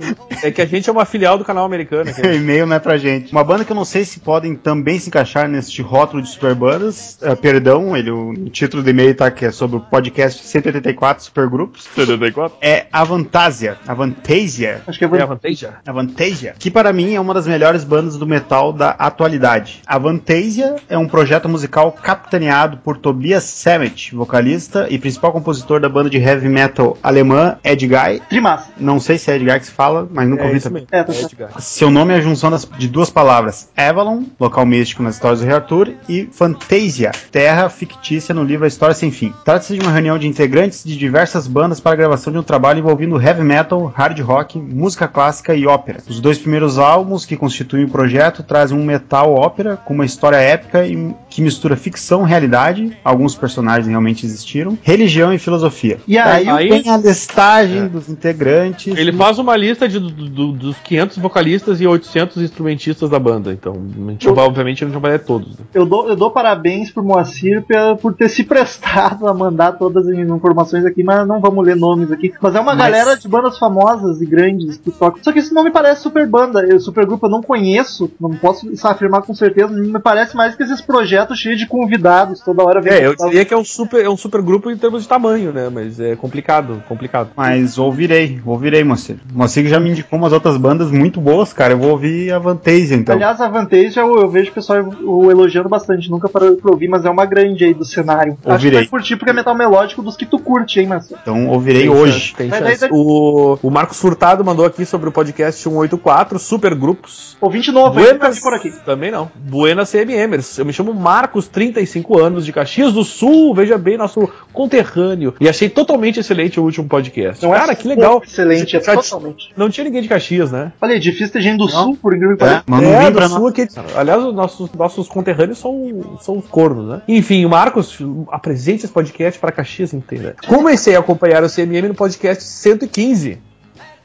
[0.43, 2.11] é que a gente é uma filial do canal americano.
[2.23, 3.31] E-mail não é pra gente.
[3.31, 7.17] Uma banda que eu não sei se podem também se encaixar neste rótulo de superbandas.
[7.21, 11.83] É, perdão, ele, o, título do e-mail tá que é sobre o podcast 184 Supergrupos.
[11.95, 12.57] 74?
[12.61, 13.77] É Avantasia.
[13.87, 14.81] Avantasia.
[14.87, 15.69] Acho que é É a vantagem?
[15.85, 19.81] Avantasia, que para mim é uma das melhores bandas do metal da atualidade.
[19.85, 26.09] Avantasia é um projeto musical capitaneado por Tobias Sammet, vocalista e principal compositor da banda
[26.09, 28.21] de heavy metal alemã Ed Guy.
[28.29, 28.71] Trimassa.
[28.83, 30.85] Não sei se é Ed Guy que se fala, mas nunca É ouvi também.
[30.91, 31.21] É, tá É.
[31.21, 31.61] Edgar.
[31.61, 35.45] Seu nome é a junção das- de duas palavras: Avalon, local místico nas histórias do
[35.45, 39.33] Rei Arthur, e Fantasia, terra fictícia no livro A História Sem Fim.
[39.45, 42.79] Trata-se de uma reunião de integrantes de diversas bandas para a gravação de um trabalho
[42.79, 45.99] envolvendo heavy metal, hard rock, música clássica e ópera.
[46.07, 50.37] Os dois primeiros álbuns que constituem o projeto trazem um metal ópera com uma história
[50.37, 55.97] épica e que mistura ficção, realidade, alguns personagens realmente existiram, religião e filosofia.
[56.07, 58.95] E aí, Aí- tem a listagem dos integrantes.
[58.95, 63.51] Ele faz uma lista de, do- do- dos 500 vocalistas e 800 instrumentistas da banda.
[63.51, 65.57] Então, a gente, Eu- obviamente, a gente não vai ler todos.
[65.57, 65.65] né?
[65.73, 67.65] eu dou, eu dou parabéns pro Moacir
[67.99, 72.11] por ter se prestado a mandar todas as informações aqui, mas não vamos ler nomes
[72.11, 72.31] aqui.
[72.39, 75.19] Mas é uma Mas- galera de bandas famosas e grandes que tocam.
[75.23, 76.63] Só que isso não me parece super banda.
[76.63, 79.69] Eu, super grupo eu não conheço, não posso afirmar com certeza.
[79.73, 82.81] Me parece mais que esses projetos cheios de convidados toda hora.
[82.81, 85.07] vem É, eu diria que é um super, é um super grupo em termos de
[85.07, 85.69] tamanho, né?
[85.69, 87.29] Mas é complicado, complicado.
[87.35, 89.17] Mas ouvirei, ouvirei, Moacir.
[89.33, 91.73] Moacir já me indicou umas outras bandas muito boas, cara.
[91.73, 93.15] Eu vou ouvir a Vantasia, então.
[93.15, 96.87] Aliás, a Vantage eu, eu vejo o pessoal o elogiando bastante, nunca parou pra ouvir,
[96.87, 98.33] mas é uma grande aí do cenário.
[98.33, 98.79] Acho que Ouvirei.
[98.79, 101.19] vai curtir porque é metal melódico dos que tu curte, hein, Marcelo?
[101.21, 102.19] Então ouvirei Tem hoje.
[102.19, 102.81] chance, tem Vai chance.
[102.81, 102.99] daí, daí.
[102.99, 107.37] O, o Marcos Furtado mandou aqui sobre o podcast 184, super grupos.
[107.39, 107.93] Ouvinte novo?
[107.93, 108.71] Buenas, por aqui.
[108.85, 109.29] Também não.
[109.35, 110.57] Buenas CMMers.
[110.57, 111.12] Eu me chamo Marcos,
[111.47, 113.53] 35 anos, de Caxias do Sul.
[113.53, 115.33] Veja bem, nosso conterrâneo.
[115.39, 117.43] E achei totalmente excelente o último podcast.
[117.43, 118.21] Não é Cara, que só legal.
[118.25, 119.53] Excelente, é totalmente.
[119.55, 120.71] Não tinha ninguém de Caxias, né?
[120.81, 122.85] Olha, é difícil ter gente do sul, por incrível que É, pareça.
[122.85, 123.67] é, link do sul aqui.
[123.95, 127.01] Aliás, os nossos, nossos conterrâneos são, são os cornos, né?
[127.07, 127.97] Enfim, o Marcos
[128.31, 130.35] apresente esse podcast para Caxias inteira.
[130.47, 133.39] Comecei a acompanhar o CMM no podcast 115.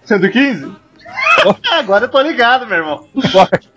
[0.05, 0.67] 115?
[1.79, 3.05] Agora eu tô ligado, meu irmão.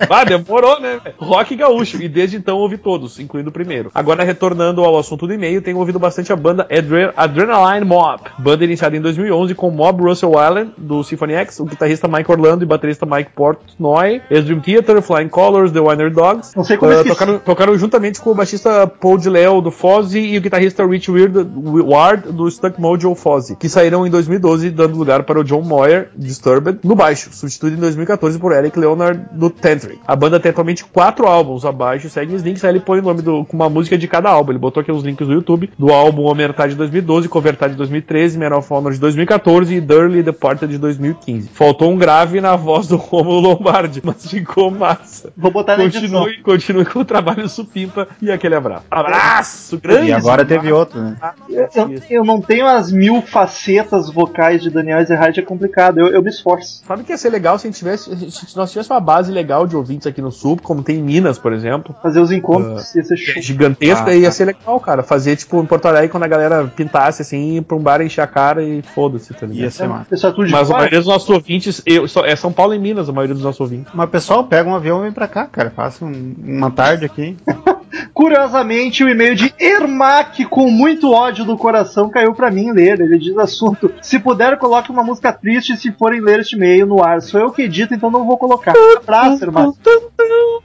[0.09, 0.99] Ah, demorou, né?
[1.19, 2.01] Rock gaúcho.
[2.01, 3.91] E desde então ouvi todos, incluindo o primeiro.
[3.93, 8.21] Agora, retornando ao assunto do e-mail, tenho ouvido bastante a banda Adre- Adrenaline Mob.
[8.39, 12.63] Banda iniciada em 2011 com Mob Russell Allen, do Symphony X, o guitarrista Mike Orlando
[12.63, 16.51] e baterista Mike Portnoy, ex-Dream Theater, Flying Colors, The Winer Dogs.
[16.55, 17.09] Não sei como esqueci.
[17.09, 21.38] tocaram, tocaram juntamente com o baixista Paul DeLeo, do Fozzy, e o guitarrista Rich Weird,
[21.84, 26.09] Ward, do Stuck Mojo Fozzy, que saíram em 2012, dando lugar para o John Moyer,
[26.15, 29.99] Disturbed, no baixo, substituído em 2014 por Eric Leonard, do Tantric.
[30.07, 33.22] A banda tem atualmente quatro álbuns abaixo, segue os links, aí ele põe o nome
[33.22, 34.51] do, com uma música de cada álbum.
[34.51, 38.38] Ele botou aqui os links do YouTube, do álbum Omertá de 2012, Covertá de 2013,
[38.38, 41.49] Man of Honor de 2014 e Durley Departed de 2015.
[41.53, 45.32] Faltou um grave na voz do Romulo Lombardi, mas ficou massa.
[45.38, 46.24] Vou botar na edição.
[46.24, 48.86] Continue, continue com o trabalho supimpa e aquele abraço.
[48.89, 50.07] Abraço grande!
[50.07, 51.17] E agora teve outro, né?
[51.49, 51.69] Eu,
[52.09, 55.99] eu não tenho as mil facetas vocais de Daniel Ezerhard, é complicado.
[55.99, 56.84] Eu, eu me esforço.
[56.86, 59.68] Sabe que ia ser legal se a gente tivesse, se nós tivéssemos uma base legal
[59.68, 61.95] de ouvintes aqui no Sul, como tem em Minas, por exemplo.
[62.01, 63.41] Fazer os encontros, ia ser que show.
[63.41, 64.32] gigantesca Ah, ia tá.
[64.32, 65.03] ser legal, cara.
[65.03, 68.22] Fazer tipo em Porto Alegre quando a galera pintasse assim, ir pra um bar encher
[68.22, 69.64] a cara e foda-se, tá ligado?
[69.64, 70.34] Ia ser massa.
[70.49, 73.43] Mas a maioria dos nossos ouvintes, eu, é São Paulo e Minas, a maioria dos
[73.43, 73.91] nossos ouvintes.
[73.93, 75.70] Mas o pessoal pega um avião e vem pra cá, cara.
[75.70, 77.38] Passa um- uma tarde aqui.
[78.14, 82.99] Curiosamente, o e-mail de Ermac, com muito ódio do coração, caiu pra mim ler.
[82.99, 87.01] Ele diz assunto: Se puder, coloque uma música triste se forem ler este e-mail no
[87.04, 87.22] ar.
[87.22, 88.74] Sou eu que edito, então não vou colocar.
[88.97, 89.74] Abraço, Ermac.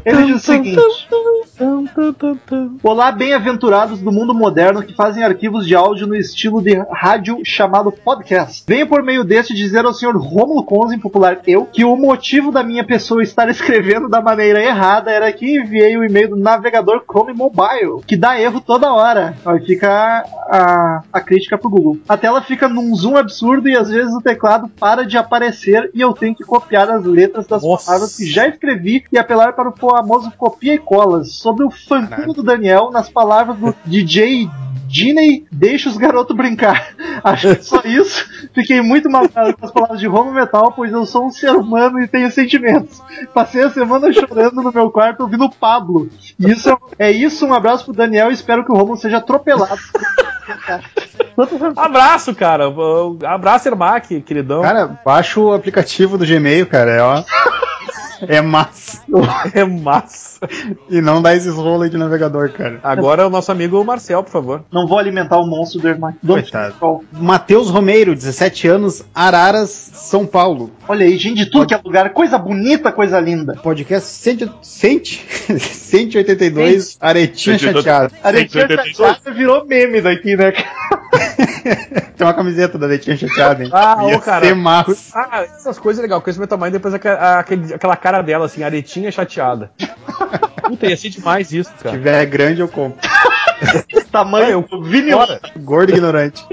[0.04, 0.80] Ele diz o seguinte:
[2.82, 7.90] Olá, bem-aventurados do mundo moderno que fazem arquivos de áudio no estilo de rádio chamado
[7.90, 8.62] podcast.
[8.66, 12.62] Venho por meio deste dizer ao senhor Romulo Conzen, popular eu, que o motivo da
[12.62, 17.32] minha pessoa estar escrevendo da maneira errada era que enviei o e-mail do navegador Chrome
[17.32, 19.36] Mobile, que dá erro toda hora.
[19.44, 21.98] Aí fica a, a crítica pro Google.
[22.08, 26.00] A tela fica num zoom absurdo e às vezes o teclado para de aparecer e
[26.00, 27.86] eu tenho que copiar as letras das Nossa.
[27.86, 31.32] palavras que já escrevi e apelar para o famoso copia e colas.
[31.32, 34.48] Sobre o fancudo do Daniel, nas palavras do DJ
[34.86, 36.94] Diney, deixa os garotos brincar.
[37.22, 38.26] Acho que só isso.
[38.54, 42.00] Fiquei muito magoado com as palavras de Roma Metal, pois eu sou um ser humano
[42.00, 43.02] e tenho sentimentos.
[43.34, 46.08] Passei a semana chorando no meu quarto ouvindo Pablo.
[46.38, 49.78] Isso é, é isso, um abraço pro Daniel e espero que o Romulo seja atropelado.
[51.76, 52.64] Abraço, cara.
[53.24, 54.62] Abraço, Ermac, queridão.
[54.62, 56.90] Cara, baixa o aplicativo do Gmail, cara.
[56.92, 57.22] É, ó.
[58.22, 58.85] É massa.
[59.54, 60.40] É massa.
[60.90, 62.80] E não dá esses rolos aí de navegador, cara.
[62.82, 64.64] Agora é o nosso amigo Marcel, por favor.
[64.72, 66.74] Não vou alimentar o monstro do Coitado.
[67.12, 70.70] Matheus Romeiro, 17 anos, Araras, São Paulo.
[70.88, 72.10] Olha aí, gente de tudo que é lugar.
[72.10, 73.54] Coisa bonita, coisa linda.
[73.62, 75.02] Podcast 100, 100,
[75.58, 77.84] 182, Aretinha 182.
[77.84, 78.12] Chateada.
[78.22, 78.96] Aretinha 182.
[78.96, 80.52] Chateada virou meme daqui, né?
[82.16, 83.70] Tem uma camiseta da Aretinha Chateada, hein?
[83.72, 84.44] Ah, Ia ô, cara.
[84.46, 84.96] ser massa.
[85.14, 86.22] Ah, essas coisas legais.
[86.22, 89.70] Conheço meu tamanho depois aquele- aquela cara dela, assim, aretinha chateada.
[90.62, 91.96] Puta, ia ser demais isso, Se cara.
[91.96, 92.98] tiver grande, eu compro.
[94.10, 95.18] Tamanho Ah, vinil.
[95.58, 96.44] Gordo e ignorante.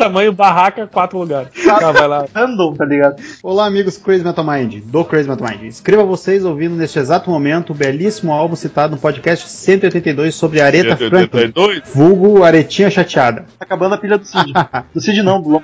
[0.00, 1.50] Tamanho barraca, quatro lugares.
[1.62, 2.24] Tá, vai lá.
[2.34, 3.22] Random, tá ligado?
[3.42, 5.64] Olá, amigos Crazy Metal Mind, do Crazy Metal Mind.
[5.64, 10.96] Escreva vocês ouvindo neste exato momento o belíssimo álbum citado no podcast 182 sobre Aretha
[10.96, 11.82] Franklin, 82.
[11.94, 13.42] vulgo Aretinha Chateada.
[13.58, 14.54] Tá acabando a pilha do Cid.
[14.94, 15.60] do Cid não, do.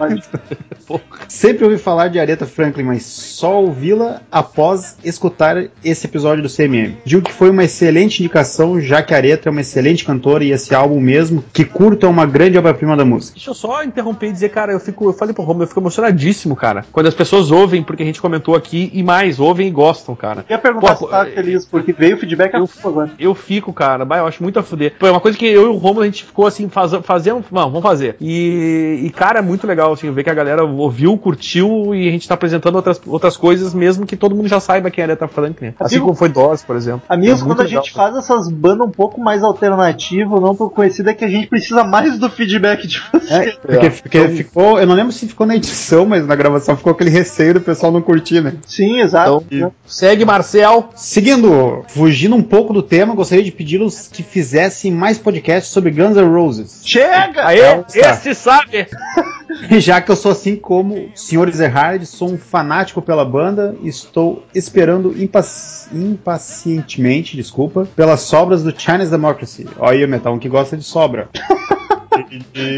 [1.26, 6.99] Sempre ouvi falar de Aretha Franklin, mas só ouvi-la após escutar esse episódio do CMM.
[7.07, 10.51] Digo que foi uma excelente indicação, já que a Aretha é uma excelente cantora e
[10.51, 13.34] esse álbum mesmo, que curto, é uma grande obra-prima da música.
[13.34, 15.81] Deixa eu só interromper e dizer, cara, eu fico, eu falei pro Romulo, eu fico
[15.81, 16.85] emocionadíssimo, cara.
[16.93, 20.45] Quando as pessoas ouvem, porque a gente comentou aqui, e mais, ouvem e gostam, cara.
[20.49, 23.11] Ia perguntar Pô, se tá é- feliz, porque veio o feedback Eu- agora.
[23.18, 24.95] Eu fico, cara, bah, eu acho muito a fuder.
[24.99, 27.45] Pô, é uma coisa que eu e o Romulo a gente ficou assim, faz, fazendo,
[27.51, 28.16] não, vamos fazer.
[28.20, 32.11] E, e, cara, é muito legal, assim, ver que a galera ouviu, curtiu e a
[32.11, 35.29] gente tá apresentando outras, outras coisas, mesmo que todo mundo já saiba quem é Aretha
[35.29, 35.74] Franklin.
[35.79, 37.03] Assim como foi Doors, por exemplo.
[37.09, 38.12] Amigos, É quando a gente legal, cara.
[38.12, 41.85] faz essas bandas um pouco mais alternativas, não tão conhecidas, é que a gente precisa
[41.85, 43.31] mais do feedback de vocês.
[43.31, 46.93] É, porque, porque ficou, eu não lembro se ficou na edição, mas na gravação ficou
[46.93, 48.55] aquele receio do pessoal não curtir, né?
[48.67, 49.45] Sim, exato.
[49.51, 50.91] Então, segue Marcel.
[50.95, 56.17] Seguindo, fugindo um pouco do tema, gostaria de pedi-los que fizessem mais podcasts sobre Guns
[56.17, 56.81] N' Roses.
[56.85, 57.47] Chega!
[57.47, 57.85] Aê, É, tá.
[58.11, 58.87] esse sabe!
[59.79, 61.51] Já que eu sou assim como o Sr.
[61.53, 68.75] Zerhard, sou um fanático pela banda e estou esperando impaci- impacientemente, desculpa, pelas sobras do
[68.77, 69.67] Chinese Democracy.
[69.79, 71.29] Olha aí, o Metal, um que gosta de sobra.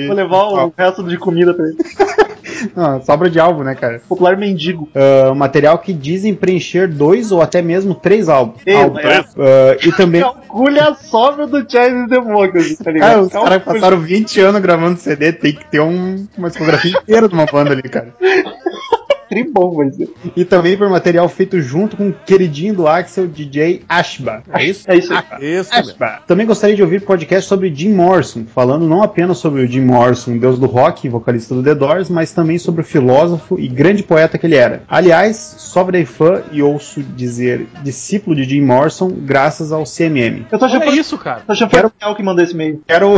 [0.07, 1.77] Vou levar o resto de comida pra ele.
[2.75, 4.01] Não, sobra de álbum, né, cara?
[4.09, 4.89] Popular mendigo.
[4.95, 8.61] Ah, um material que dizem preencher dois ou até mesmo três álbuns.
[8.93, 10.23] Mas- Ah, e também.
[10.23, 13.23] Calcule a sobra do Chinese Democracy, tá Cara, ligado?
[13.27, 17.35] os caras passaram 20 anos gravando CD, tem que ter um- uma discografia inteira de
[17.35, 18.13] uma banda ali, cara.
[19.29, 19.91] Tribom.
[20.37, 24.43] E também por material feito junto com o queridinho do Axel, DJ Ashba.
[24.53, 24.91] É isso?
[24.91, 25.19] É isso aí.
[25.41, 25.91] Isso, mesmo.
[25.91, 26.23] Ashba.
[26.27, 30.39] Também gostaria de ouvir podcast sobre Jim Morrison, falando não apenas sobre o Jim Morrison,
[30.39, 34.03] deus do rock e vocalista do The Doors, mas também sobre o filósofo e grande
[34.03, 34.83] poeta que ele era.
[34.89, 40.47] Aliás, só virei fã e ouço dizer discípulo de Jim Morrison graças ao CMM.
[40.51, 41.43] Eu tô achando Olha que isso, cara.
[41.47, 42.81] tô achando que foi o que mandou esse e-mail.
[42.87, 43.17] Quero.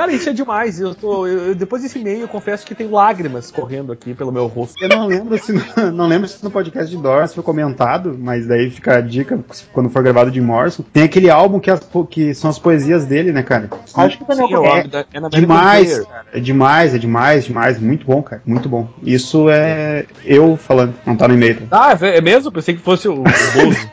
[0.00, 0.80] Cara, isso é demais.
[0.80, 4.46] Eu tô, eu- depois desse e-mail, eu confesso que tem lágrimas correndo aqui pelo meu
[4.46, 4.82] rosto.
[4.82, 8.46] Eu não lembro se no, não lembro se no podcast de Doors foi comentado, mas
[8.46, 9.38] daí fica a dica
[9.74, 10.82] quando for gravado de Morrison.
[10.90, 13.68] Tem aquele álbum que, as que são as poesias dele, né, cara?
[13.94, 14.80] Acho que eu é,
[15.12, 16.26] é na American Demais, cara.
[16.32, 17.78] É demais, é demais, demais.
[17.78, 18.40] Muito bom, cara.
[18.46, 18.88] Muito bom.
[19.02, 21.68] Isso é eu falando, não tá no e-mail.
[21.70, 22.50] Ah, é é mesmo?
[22.50, 23.90] Pensei que fosse o, o Bozo.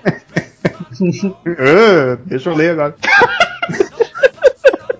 [1.59, 2.95] Ah, deixa eu ler agora.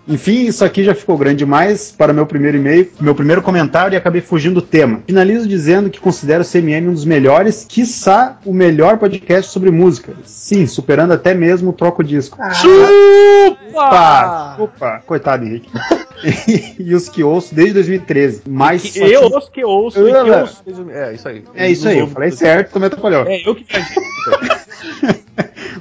[0.07, 3.97] Enfim, isso aqui já ficou grande demais para meu primeiro e-mail, meu primeiro comentário e
[3.97, 5.01] acabei fugindo do tema.
[5.05, 10.13] Finalizo dizendo que considero o CMM um dos melhores, quiçá o melhor podcast sobre música.
[10.23, 12.37] Sim, superando até mesmo o Troco Disco.
[13.73, 14.55] Opa!
[14.59, 15.01] Opa!
[15.05, 15.69] Coitado, Henrique.
[16.79, 18.43] e os que ouço desde 2013.
[18.47, 20.63] Mas Que só eu tive- ouço que ouço e que Ah, ouço.
[20.91, 21.43] É isso aí.
[21.53, 23.25] É isso aí, eu falei certo, também atrapalhou.
[23.27, 23.65] É eu que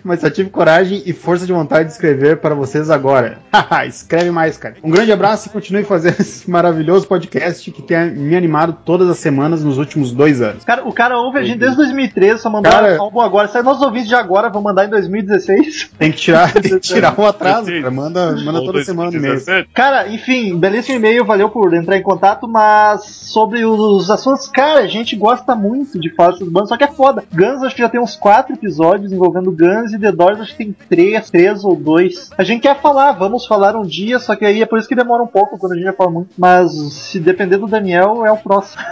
[0.07, 3.39] Mas só tive coragem e força de vontade de escrever para vocês agora.
[3.53, 4.77] Haha, Escreve mais, cara.
[4.85, 9.19] Um grande abraço e continue fazendo esse maravilhoso podcast que tem me animado todas as
[9.19, 10.65] semanas nos últimos dois anos.
[10.65, 13.49] Cara, o cara ouve a gente desde 2013, só mandou Cara- álbum agora.
[13.49, 15.91] Sai nossos ouvintes de agora, vão mandar em 2016.
[15.99, 17.91] Tem que tirar, tem que tirar o atraso, cara.
[17.91, 19.41] Manda, manda toda semana no e-mail.
[19.75, 24.87] Cara, enfim, belíssimo e-mail, valeu por entrar em contato, mas sobre os assuntos, cara, a
[24.87, 27.25] gente gosta muito de falar dessas bandas, só que é foda.
[27.33, 30.65] Guns, acho que já tem uns quatro episódios envolvendo Guns e The Doors acho que
[30.65, 32.31] tem três, três ou dois.
[32.37, 34.95] A gente quer falar, vamos falar um dia, só que aí é por isso que
[34.95, 36.31] demora um pouco quando a gente vai falar muito.
[36.39, 38.83] Mas se depender do Daniel, é o próximo.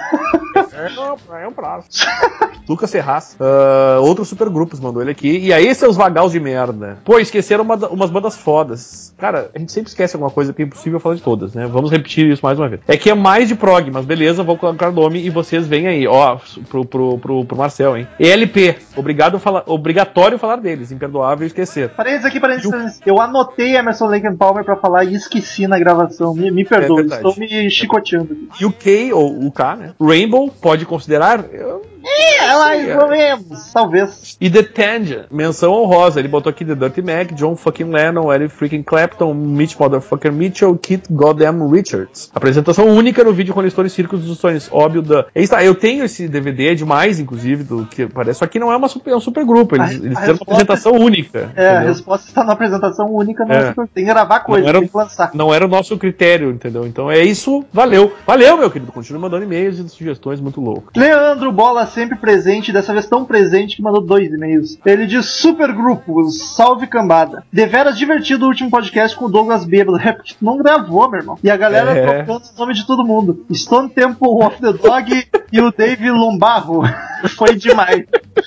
[0.73, 1.89] É, é um prazo.
[2.69, 3.37] Lucas Serraz.
[3.39, 5.39] Ah, outros supergrupos mandou ele aqui.
[5.39, 6.99] E aí, seus vagaus de merda.
[7.05, 9.15] Pô, esqueceram uma umas bandas fodas.
[9.19, 11.67] Cara, a gente sempre esquece alguma coisa porque é impossível falar de todas, né?
[11.67, 12.81] Vamos repetir isso mais uma vez.
[12.89, 15.87] É que é mais de prog, mas beleza, vou colocar o nome e vocês vêm
[15.87, 16.07] aí.
[16.07, 16.39] Ó,
[16.69, 18.09] pro, pro, pro, pro Marcel, hein?
[18.19, 18.77] ELP.
[18.97, 20.84] Obrigado a falar, obrigatório falar deles.
[20.91, 21.91] Imperdoável esquecer.
[21.91, 23.01] Parênteses aqui, parênteses.
[23.05, 26.35] Eu anotei Emerson Lake and Palmer pra falar e esqueci na gravação.
[26.35, 28.37] Me, me perdoe, É estou me chicoteando.
[28.61, 29.95] E o K, ou o K, né?
[30.01, 31.45] Rainbow, pode considerar?
[31.53, 34.37] Eu É, ou menos, talvez.
[34.41, 36.19] E The Tangent, menção honrosa.
[36.21, 40.77] Ele botou aqui The Dirty Mac, John fucking Lennon, Eric freaking Clapton, Mitch Motherfucker Mitchell,
[40.77, 42.31] Keith Goddamn Richards.
[42.35, 44.69] Apresentação única no vídeo Rolling Stones Círculos dos Sonhos.
[44.71, 45.27] Óbvio da.
[45.35, 48.39] Aí está, eu tenho esse DVD é demais, inclusive, do que parece.
[48.41, 49.77] Só que não é, uma super, é um super grupo.
[49.77, 51.53] Eles, A- eles a fizeram uma apresentação única.
[51.57, 51.89] É, a entendeu?
[51.93, 53.69] resposta está na apresentação única, não É.
[53.69, 53.73] é.
[53.73, 55.31] tem que gravar coisa, Não era- tem que lançar.
[55.35, 56.87] Não era o nosso critério, entendeu?
[56.87, 57.65] Então é isso.
[57.73, 58.13] Valeu.
[58.27, 58.93] Valeu, meu querido.
[58.93, 60.91] Continue mandando e-mails e sugestões muito loucas.
[60.97, 64.79] Leandro Bola sempre presente, dessa vez tão presente que mandou dois e-mails.
[64.85, 67.45] Ele diz Supergrupos, salve cambada.
[67.53, 69.99] Deveras divertido o último podcast com o Douglas Bêbado.
[69.99, 71.39] É porque tu não gravou, meu irmão.
[71.43, 72.23] E a galera É.
[72.23, 73.45] trocando o nome de todo mundo.
[73.53, 76.83] Stone Temple of the Dog e o Dave Lombarro.
[77.37, 78.05] Foi demais.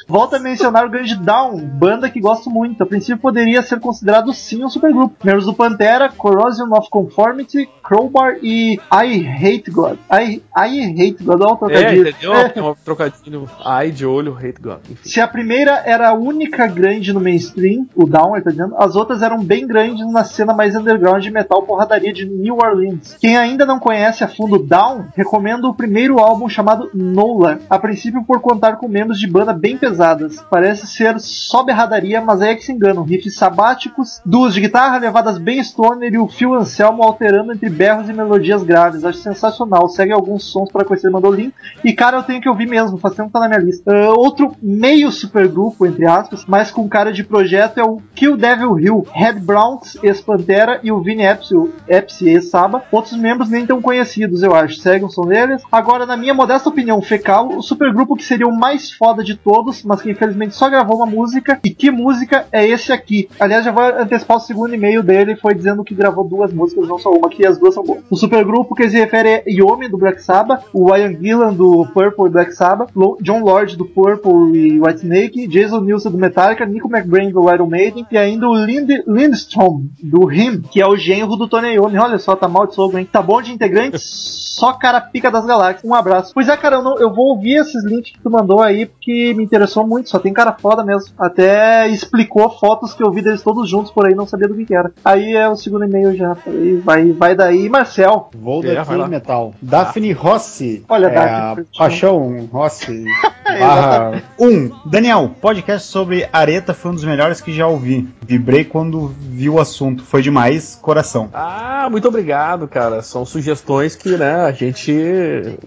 [0.07, 2.83] Volta a mencionar o Grande Down, banda que gosto muito.
[2.83, 5.15] A princípio poderia ser considerado sim um supergrupo.
[5.23, 9.97] Membros do Pantera, Corrosion of Conformity, Crowbar e I Hate God.
[10.11, 12.09] I, I Hate God, olha o É, trocadilho.
[12.09, 12.33] entendeu?
[12.33, 12.49] É.
[12.49, 13.36] Tem um trocadilho.
[13.63, 14.57] Ai de olho, hate.
[14.89, 15.09] Enfim.
[15.09, 18.95] Se a primeira era a única grande no mainstream, o Down, ele tá dizendo, as
[18.95, 23.17] outras eram bem grandes na cena mais underground de metal porradaria de New Orleans.
[23.19, 28.23] Quem ainda não conhece a fundo Down, recomendo o primeiro álbum chamado Nola, a princípio
[28.23, 30.43] por contar com membros de banda bem pesadas.
[30.49, 33.03] Parece ser só berradaria, mas é que se enganam.
[33.03, 38.09] Riffs sabáticos, duas de guitarra levadas bem stoner e o Phil Anselmo alterando entre berros
[38.09, 39.03] e melodias graves.
[39.03, 39.87] Acho sensacional.
[39.89, 41.53] Segue alguns sons para conhecer, mandou link.
[41.83, 43.91] E cara, eu tenho que ouvir mesmo, faz tempo que tá na minha lista.
[43.91, 48.79] Ah, outro meio supergrupo, entre aspas, mas com cara de projeto é o Kill Devil
[48.79, 51.55] Hill, Red Browns, ex-Pantera e o Vini Epsi,
[51.87, 52.83] Epsi ex-Saba.
[52.91, 54.79] Outros membros nem tão conhecidos, eu acho.
[54.79, 55.61] Segue um som deles.
[55.71, 59.83] Agora, na minha modesta opinião fecal, o supergrupo que seria o mais foda de todos,
[59.83, 61.59] mas que infelizmente só gravou uma música.
[61.63, 63.29] E que música é esse aqui?
[63.39, 66.97] Aliás, já vou antecipar o segundo e-mail dele, foi dizendo que gravou duas músicas, não
[66.97, 68.01] só uma, que as duas são boas.
[68.09, 72.27] O supergrupo que se refere é Yomi, do Black Sabbath, o Ian Gillan, do Purple
[72.27, 72.91] e Black Sabbath,
[73.21, 78.05] John Lord, do Purple e Whitesnake, Jason Nilsson, do Metallica, Nico McBrain, do Iron Maiden,
[78.11, 81.97] e ainda o Lind Lindstrom, do Him, que é o genro do Tony Iommi.
[81.97, 83.07] Olha só, tá mal de sogro, hein?
[83.11, 84.45] Tá bom de integrantes?
[84.57, 85.83] Só cara pica das galáxias.
[85.85, 86.31] Um abraço.
[86.33, 89.31] Pois é, cara, eu, não- eu vou ouvir esses links que tu mandou aí, porque
[89.37, 90.09] me interessou muito.
[90.09, 91.13] Só tem cara foda mesmo.
[91.15, 94.73] Até explicou fotos que eu vi deles todos juntos por aí, não sabia do que,
[94.73, 94.91] era.
[95.05, 96.33] Aí é o segundo e-mail já.
[96.33, 98.31] Falei, vai, vai daí, Marcel.
[98.35, 99.07] Vou É, daqui lá.
[99.07, 99.53] metal.
[99.61, 100.83] Daphne Rossi.
[100.89, 103.05] Olha, é Daphne, a Paixão Rossi.
[103.45, 104.71] É, barra 1.
[104.85, 108.07] Daniel, podcast sobre Areta foi um dos melhores que já ouvi.
[108.25, 110.03] Vibrei quando vi o assunto.
[110.03, 111.29] Foi demais, coração.
[111.33, 113.01] Ah, muito obrigado, cara.
[113.01, 114.91] São sugestões que, né, a gente.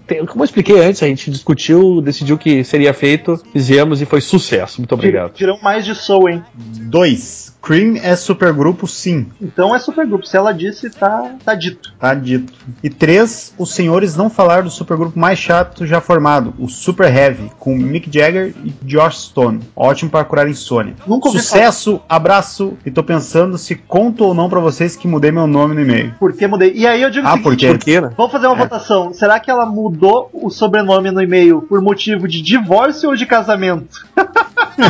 [0.07, 4.21] tem- como eu expliquei antes, a gente discutiu, decidiu que seria feito, fizemos e foi
[4.21, 4.79] sucesso.
[4.81, 5.33] Muito obrigado.
[5.33, 6.43] Tirão mais de Soul, hein?
[6.55, 7.51] 2.
[7.61, 9.27] Cream é supergrupo, sim.
[9.39, 10.25] Então é supergrupo.
[10.25, 11.93] Se ela disse, tá, tá dito.
[11.99, 12.51] Tá dito.
[12.83, 13.53] E 3.
[13.57, 18.09] Os senhores não falaram do supergrupo mais chato já formado, o Super Heavy, com Mick
[18.11, 19.59] Jagger e Josh Stone.
[19.75, 20.95] Ótimo para curar insônia.
[21.05, 22.73] Nunca Sucesso, abraço.
[22.85, 26.15] E tô pensando se conto ou não pra vocês que mudei meu nome no e-mail.
[26.19, 26.73] Por que mudei?
[26.73, 27.67] E aí eu digo Ah, o seguinte, por quê?
[27.67, 28.09] Por quê, né?
[28.17, 29.13] Vamos fazer uma votação.
[29.13, 34.03] Será que ela mudou o sobrenome no e-mail por motivo de divórcio ou de casamento?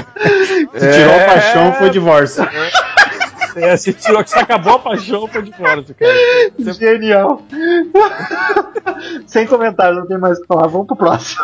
[0.74, 2.44] Se tirou a paixão, foi divórcio.
[3.56, 6.74] É, se tirou que se acabou a paixão, foi divórcio, cara.
[6.74, 7.42] Genial.
[9.28, 10.68] Sem comentários, não tem mais o que falar.
[10.68, 11.42] Vamos pro próximo.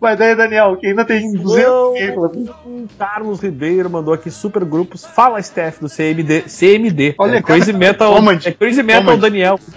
[0.00, 2.88] Mas daí, Daniel, que ainda tem 200 Não.
[2.98, 5.04] Carlos Ribeiro mandou aqui super grupos.
[5.04, 6.42] Fala, Steph, do CMD.
[6.42, 7.14] CMD.
[7.18, 8.14] Olha, é Crazy Metal.
[8.14, 8.40] Comand.
[8.44, 9.18] É Crazy Metal Comand.
[9.18, 9.58] Daniel.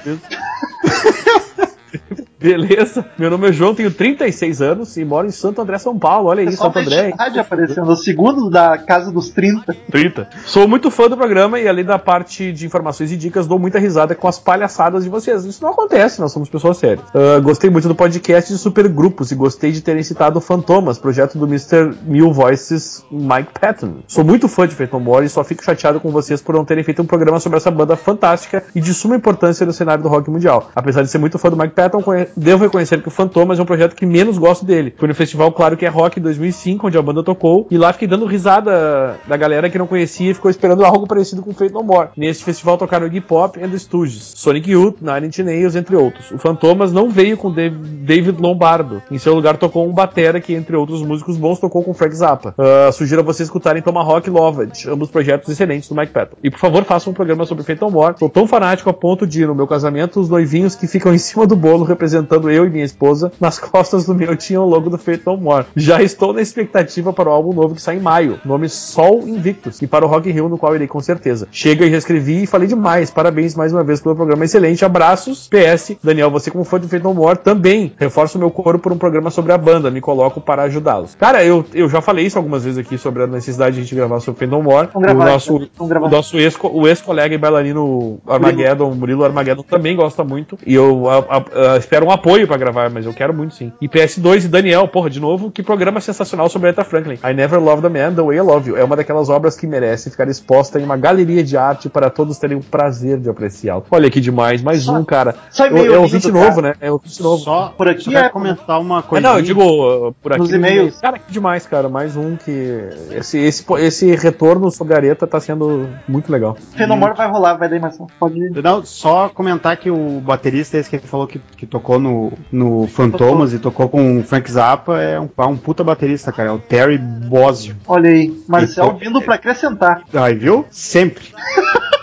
[2.44, 3.06] Beleza.
[3.18, 6.28] Meu nome é João, tenho 36 anos e moro em Santo André, São Paulo.
[6.28, 7.08] Olha aí, Pessoal Santo André.
[7.08, 7.90] entidade aparecendo.
[7.90, 9.74] O segundo da casa dos 30.
[9.90, 10.28] 30.
[10.46, 13.80] Sou muito fã do programa e, além da parte de informações e dicas, dou muita
[13.80, 15.46] risada com as palhaçadas de vocês.
[15.46, 17.06] Isso não acontece, nós somos pessoas sérias.
[17.14, 21.48] Ah, gostei muito do podcast de supergrupos e gostei de terem citado Fantomas, projeto do
[21.48, 21.96] Mr.
[22.04, 24.00] Mil Voices Mike Patton.
[24.06, 26.84] Sou muito fã de Phantom War e só fico chateado com vocês por não terem
[26.84, 30.30] feito um programa sobre essa banda fantástica e de suma importância no cenário do rock
[30.30, 30.70] mundial.
[30.76, 32.04] Apesar de ser muito fã do Mike Patton,
[32.36, 34.94] devo reconhecer que o Fantomas é um projeto que menos gosto dele.
[34.98, 37.94] Foi no festival Claro que é Rock em 2005, onde a banda tocou, e lá
[37.94, 41.74] fiquei dando risada da galera que não conhecia e ficou esperando algo parecido com Fate
[41.74, 42.10] No More.
[42.18, 46.32] Nesse festival tocaram Iggy Pop and the Stooges, Sonic Youth, Nine Inch Nails, entre outros.
[46.32, 49.02] O Fantomas não veio com David Lombardo.
[49.12, 52.54] Em seu lugar tocou um batera que, entre outros músicos bons, tocou com Frank Zappa.
[52.58, 56.38] Ah, sugiro a vocês escutarem Tomahawk e ambos projetos excelentes do Mike Patton.
[56.44, 58.16] E por favor, façam um programa sobre Fate No More.
[58.18, 61.46] Sou tão fanático a ponto de, no meu casamento, os noivinhos que ficam em cima
[61.46, 61.84] do bolo
[62.24, 65.38] representando eu e minha esposa, nas costas do meu tinham o logo do Fate No
[65.38, 65.66] More.
[65.76, 69.82] Já estou na expectativa para o álbum novo que sai em maio, nome Sol Invictus,
[69.82, 71.48] e para o Rock in Rio, no qual irei com certeza.
[71.52, 73.12] Chega e já escrevi e falei demais.
[73.12, 74.84] Parabéns mais uma vez pelo programa excelente.
[74.86, 75.48] Abraços.
[75.50, 78.98] PS, Daniel, você como fã de Fate No More, também reforço meu coro por um
[78.98, 79.92] programa sobre a banda.
[79.92, 81.16] Me coloco para ajudá-los.
[81.16, 83.96] Cara, eu, eu já falei isso algumas vezes aqui sobre a necessidade de a gente
[83.96, 84.90] gravar sobre Fate No More.
[84.94, 89.96] Vamos gravar, o nosso, o nosso ex, o ex-colega e bailarino Armageddon, Murilo Armageddon, também
[89.96, 90.58] gosta muito.
[90.66, 93.72] E eu a- a- a- espero um apoio pra gravar, mas eu quero muito sim.
[93.82, 97.20] E PS2 e Daniel, porra, de novo, que programa sensacional sobre Aretha Franklin.
[97.24, 98.78] I Never Loved a Man The Way I Love You.
[98.78, 102.38] É uma daquelas obras que merece ficar exposta em uma galeria de arte para todos
[102.38, 103.86] terem o prazer de apreciá-lo.
[103.92, 105.36] Olha que demais, mais Só- um, cara.
[105.50, 106.46] só É e-mail é lindo, ouvinte cara.
[106.46, 106.74] novo, né?
[106.80, 107.44] É ouvinte novo.
[107.44, 109.28] Só, Por aqui só quero é- comentar uma Ah, coisa.
[109.28, 110.42] não, eu digo uh, por aqui.
[110.42, 111.00] Nos e-mails.
[111.00, 111.90] Cara, que demais, cara.
[111.90, 112.90] Mais um que.
[113.12, 116.56] Esse, esse, esse retorno sobre a Areta tá sendo muito legal.
[116.76, 118.62] Fenomore vai rolar, vai dar mais Pode ir.
[118.64, 122.88] Não, só comentar que o baterista, esse que ele falou que, que tocou no, no
[122.88, 126.50] Fantomas e tocou com o Frank Zappa, é um, um puta baterista, cara.
[126.50, 127.76] É o Terry Bozzio.
[127.88, 130.04] Olha aí, Marcel vindo pra acrescentar.
[130.14, 130.66] Aí, viu?
[130.70, 131.24] Sempre.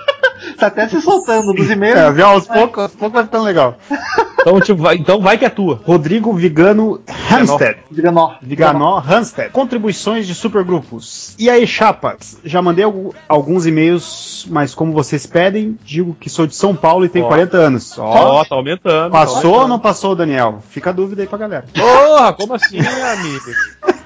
[0.60, 1.98] Tá até se soltando nos e-mails.
[1.98, 2.26] É, viu?
[2.26, 3.78] Aos poucos, aos poucos vai ficando legal.
[4.40, 5.80] Então, tipo, vai, então vai que é tua.
[5.84, 7.80] Rodrigo Vigano Hamstead.
[7.90, 8.34] Diga nó.
[8.40, 9.50] Viganó Hamstead.
[9.50, 11.34] Contribuições de supergrupos.
[11.38, 12.38] E aí, chapas?
[12.44, 17.04] Já mandei algu- alguns e-mails, mas como vocês pedem, digo que sou de São Paulo
[17.04, 17.28] e tenho Ó.
[17.28, 17.98] 40 anos.
[17.98, 19.12] Ó, tá aumentando.
[19.12, 19.68] passou tá ou aumentando.
[19.68, 20.62] não passou, Daniel?
[20.70, 21.64] Fica a dúvida aí pra galera.
[21.74, 23.50] Porra, como assim, amigo?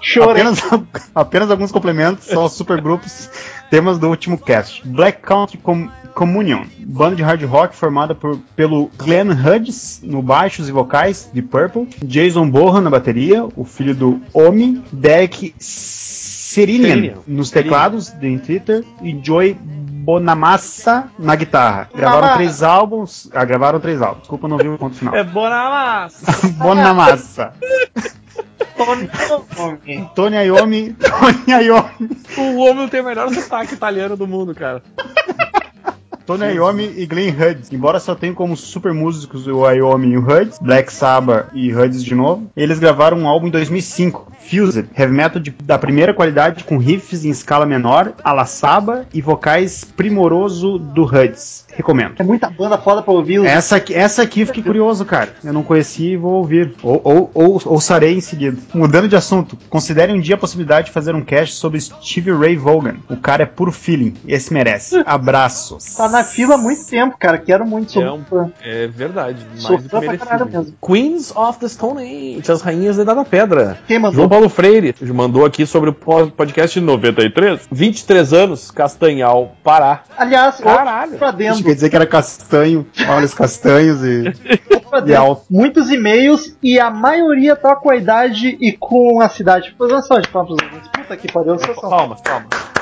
[0.00, 0.42] Chorei.
[0.42, 0.60] Apenas,
[1.14, 3.30] apenas alguns complementos são os supergrupos
[3.70, 4.86] temas do último cast.
[4.86, 10.68] Black Country Com- Communion, banda de hard rock formada por, pelo Glenn Hughes no baixos
[10.68, 17.50] e vocais de Purple, Jason Bohan na bateria, o filho do Omi, Derek Serinian nos
[17.50, 21.88] teclados de Twitter e Joey Bonamassa na guitarra.
[21.92, 22.36] Gravaram Bonamassa.
[22.36, 23.30] três álbuns.
[23.34, 24.20] Ah, gravaram três álbuns.
[24.20, 25.14] Desculpa, não vi o ponto final.
[25.16, 26.48] É bona massa.
[26.50, 27.52] Bonamassa.
[28.76, 29.08] Tony.
[30.14, 32.10] Tony Iommi, Tony Iommi.
[32.36, 34.82] O homem não tem o melhor sotaque italiano do mundo, cara.
[36.26, 37.70] Tony Iommi e Glenn Hughes.
[37.72, 42.02] Embora só tenham como super músicos o Iommi e o Hughes, Black Sabbath e Hughes
[42.02, 46.64] de novo, eles gravaram um álbum em 2005, Fused, heavy metal de- da primeira qualidade
[46.64, 51.64] com riffs em escala menor, a la Saba e vocais primoroso do Hughes.
[51.74, 52.14] Recomendo.
[52.18, 53.40] É muita banda foda pra ouvir.
[53.40, 55.34] os- Essa aqui, essa aqui eu fiquei curioso, cara.
[55.42, 56.72] Eu não conheci e vou ouvir.
[56.82, 58.56] Ou, ou, ou ouçarei em seguida.
[58.72, 62.56] Mudando de assunto, considere um dia a possibilidade de fazer um cast sobre Stevie Ray
[62.56, 62.96] Vaughan.
[63.10, 64.14] O cara é puro feeling.
[64.28, 65.02] Esse merece.
[65.06, 65.94] Abraços.
[65.96, 67.38] Tá na fila há muito tempo, cara.
[67.38, 67.92] Quero muito.
[67.92, 68.50] Sou É um- fã.
[68.62, 69.44] É verdade.
[69.56, 70.46] Sou Mais do que merecido.
[70.46, 70.74] mesmo.
[70.84, 73.78] Queens of the Stone Age, as rainhas da Idade da Pedra.
[73.86, 74.14] Quem mandou?
[74.16, 77.68] João Paulo Freire mandou aqui sobre o po- podcast 93.
[77.70, 80.02] 23 anos, Castanhal, Pará.
[80.16, 81.18] Aliás, Caralho.
[81.18, 81.62] pra dentro.
[81.64, 84.32] quer dizer que era castanho, olhos castanhos e.
[84.94, 85.22] E dentro.
[85.22, 85.42] alto.
[85.50, 89.74] Muitos e-mails e a maioria tá com a idade e com a cidade.
[89.76, 90.56] Fazer uma só de palmas.
[90.92, 91.56] Puta que pariu.
[91.56, 92.73] Palmas, palmas.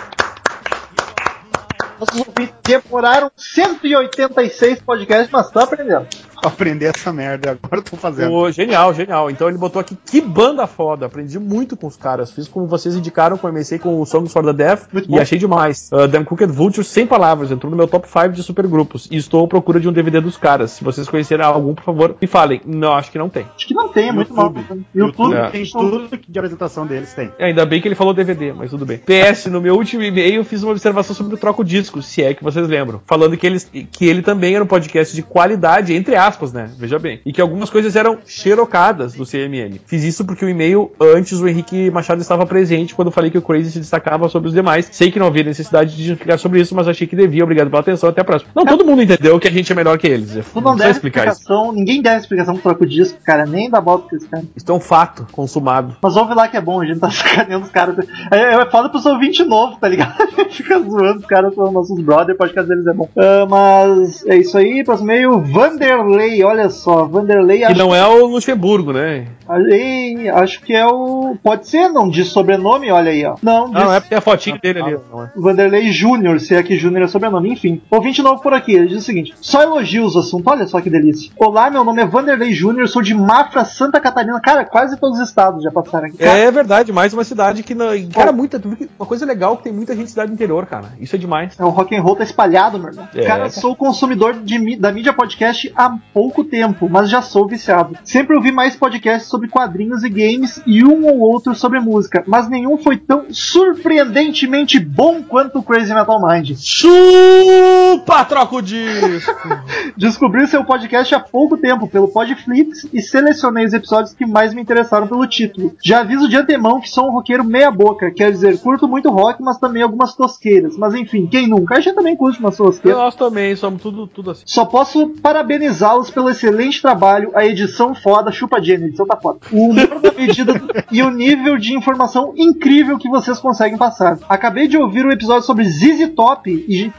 [2.02, 6.08] Nossos ouvintes demoraram 186 podcasts, mas tá aprendendo.
[6.42, 7.52] Aprender essa merda.
[7.62, 8.32] Agora eu tô fazendo.
[8.32, 9.30] Ô, genial, genial.
[9.30, 11.06] Então ele botou aqui, que banda foda.
[11.06, 12.30] Aprendi muito com os caras.
[12.32, 15.20] Fiz como vocês indicaram, comecei com o Songs for the Deaf Muito e bom.
[15.20, 15.88] achei demais.
[15.92, 19.08] Uh, Damn Cooked Vulture, sem palavras, entrou no meu top 5 de supergrupos.
[19.10, 20.72] E estou à procura de um DVD dos caras.
[20.72, 22.60] Se vocês conhecerem algum, por favor, me falem.
[22.66, 23.46] Não, acho que não tem.
[23.56, 24.64] Acho que não tem, é muito YouTube.
[24.68, 24.78] mal.
[24.94, 25.50] YouTube, É.
[25.50, 27.30] tem tudo que de apresentação deles tem.
[27.38, 28.98] É, Ainda bem que ele falou DVD, mas tudo bem.
[28.98, 32.42] PS, no meu último e-mail, fiz uma observação sobre o Troco Discos, se é que
[32.42, 33.00] vocês lembram.
[33.06, 36.70] Falando que, eles, que ele também era um podcast de qualidade, entre aspas, né?
[36.76, 37.20] Veja bem.
[37.24, 39.80] E que algumas coisas eram xerocadas do CMM.
[39.86, 43.42] Fiz isso porque o e-mail, antes o Henrique Machado estava presente quando falei que o
[43.42, 44.88] Crazy se destacava sobre os demais.
[44.90, 47.44] Sei que não havia necessidade de explicar sobre isso, mas achei que devia.
[47.44, 48.08] Obrigado pela atenção.
[48.08, 48.50] Até a próxima.
[48.54, 50.32] Não, todo mundo entendeu que a gente é melhor que eles.
[50.52, 51.40] Tu não não deve explicar isso.
[51.40, 54.44] explicação, ninguém deve explicação pro troco disco, cara, nem da pra esse cara.
[54.56, 55.96] Isso é um fato consumado.
[56.02, 58.06] Mas ouve lá que é bom, a gente tá sacaneando os caras.
[58.30, 60.14] É, é foda pros ouvintes novos, tá ligado?
[60.42, 63.08] A gente fica zoando os caras, são nossos brothers, o podcast deles é bom.
[63.16, 68.26] Ah, mas é isso aí, próximo e-mail, Vanderlei, olha só, Vanderlei Que não é o
[68.26, 69.26] Luxemburgo, né?
[69.70, 71.36] Ei, acho que é o.
[71.42, 73.36] Pode ser, não diz sobrenome, olha aí, ó.
[73.42, 74.98] Não, diz Não, é porque é a fotinha dele ali.
[75.10, 75.30] Não é.
[75.36, 77.82] Vanderlei Júnior, se é que Júnior é sobrenome, enfim.
[77.90, 80.88] Ouvinte novo por aqui, ele diz o seguinte: só elogios o assunto, olha só que
[80.88, 81.30] delícia.
[81.36, 84.40] Olá, meu nome é Vanderlei Júnior, sou de Mafra, Santa Catarina.
[84.40, 86.18] Cara, quase todos os estados já passaram aqui.
[86.18, 87.74] Cara, É verdade, mais uma cidade que.
[87.74, 87.88] Não...
[88.12, 88.62] Cara, muita.
[88.98, 90.92] Uma coisa legal que tem muita gente de cidade interior, cara.
[91.00, 91.58] Isso é demais.
[91.58, 93.08] É, o rock and roll tá espalhado, meu irmão.
[93.14, 97.96] É, cara, sou consumidor de da mídia podcast há pouco tempo, mas já sou viciado.
[98.04, 102.48] Sempre ouvi mais podcasts sobre quadrinhos e games e um ou outro sobre música, mas
[102.48, 106.52] nenhum foi tão surpreendentemente bom quanto o Crazy Metal Mind.
[106.56, 109.30] Chupa, troco disso!
[109.96, 114.62] Descobri seu podcast há pouco tempo pelo Podflix e selecionei os episódios que mais me
[114.62, 115.74] interessaram pelo título.
[115.82, 119.42] Já aviso de antemão que sou um roqueiro meia boca, quer dizer, curto muito rock,
[119.42, 120.76] mas também algumas tosqueiras.
[120.76, 121.76] Mas enfim, quem nunca?
[121.76, 123.00] A gente também curte umas tosqueiras.
[123.00, 124.42] Nós também somos tudo, tudo assim.
[124.46, 129.38] Só posso parabenizá-los pelo excelente trabalho, a edição foda, chupa Jenny, a edição tá foda.
[129.52, 134.18] O humor da medida do- e o nível de informação incrível que vocês conseguem passar.
[134.28, 136.50] Acabei de ouvir um episódio sobre ZZ Top,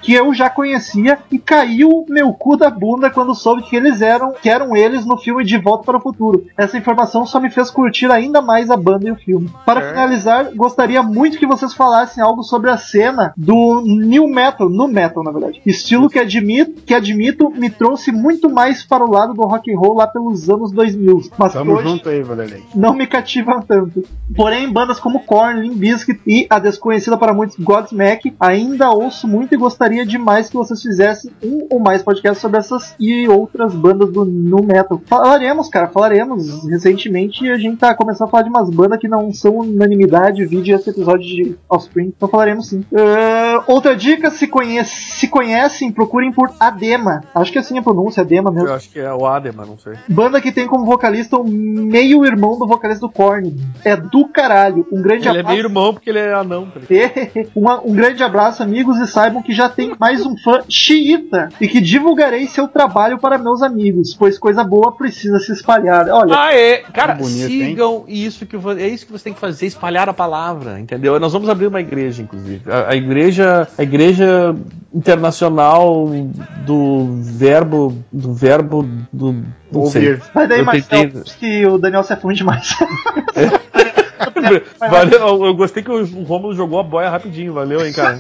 [0.02, 4.34] que eu já conhecia, e caiu meu cu da bunda quando soube que eles eram,
[4.42, 6.46] que eram eles no filme De Volta para o Futuro.
[6.58, 9.50] Essa informação só me fez curtir ainda mais a banda e o filme.
[9.66, 14.88] Para finalizar, gostaria muito que vocês falassem algo sobre a cena do New Metal, no
[14.88, 15.62] Metal, na verdade.
[15.66, 19.80] Estilo que admito, que admito me trouxe muito mais para o lado do rock and
[19.80, 21.22] roll lá pelos anos 2000.
[21.36, 22.64] Mas Tamo hoje junto aí, Vanderlei.
[22.76, 24.04] não me cativam tanto.
[24.36, 29.56] Porém, bandas como Korn, Limp Bizkit e a desconhecida para muitos Godsmack ainda ouço muito
[29.56, 34.12] e gostaria demais que vocês fizessem um ou mais podcasts sobre essas e outras bandas
[34.12, 35.02] do nu metal.
[35.08, 36.64] Falaremos, cara, falaremos.
[36.70, 40.76] Recentemente a gente tá começando a falar de umas bandas que não são unanimidade, vídeo
[40.76, 42.14] esse episódio de Offspring.
[42.16, 42.84] Então falaremos sim.
[42.96, 47.24] Ah, outra dica, se, conhece, se conhecem, procurem por Adema.
[47.34, 48.70] Acho que assim a pronúncia, Adema mesmo.
[48.84, 49.94] Acho que é o Adema, não sei.
[50.10, 53.56] Banda que tem como vocalista o meio irmão do vocalista do Korn.
[53.86, 54.86] É do caralho.
[54.92, 55.56] Um grande Ele é abraço.
[55.56, 56.68] meio irmão porque ele é anão.
[56.70, 57.50] tá ligado?
[57.56, 61.68] Uma- um grande abraço, amigos, e saibam que já tem mais um fã xiita e
[61.68, 66.08] que divulgarei seu trabalho para meus amigos, pois coisa boa precisa se espalhar.
[66.10, 66.78] Olha, Ah, é.
[66.94, 70.14] Cara, Que bonito, sigam isso que é isso que você tem que fazer, espalhar a
[70.14, 71.20] palavra, entendeu?
[71.20, 72.62] Nós vamos abrir uma igreja, inclusive.
[72.70, 74.56] A, a igreja, a igreja
[74.94, 76.10] internacional
[76.66, 79.34] do verbo, do verbo do
[79.72, 80.14] não sei.
[80.14, 80.24] Ouvir.
[80.34, 82.76] mas daí, eu Marcelo, tentei- acho que o Daniel se afunde demais.
[84.90, 88.20] Valeu, eu- eu gostei que o Romulo jogou a boia rapidinho, valeu, hein, cara.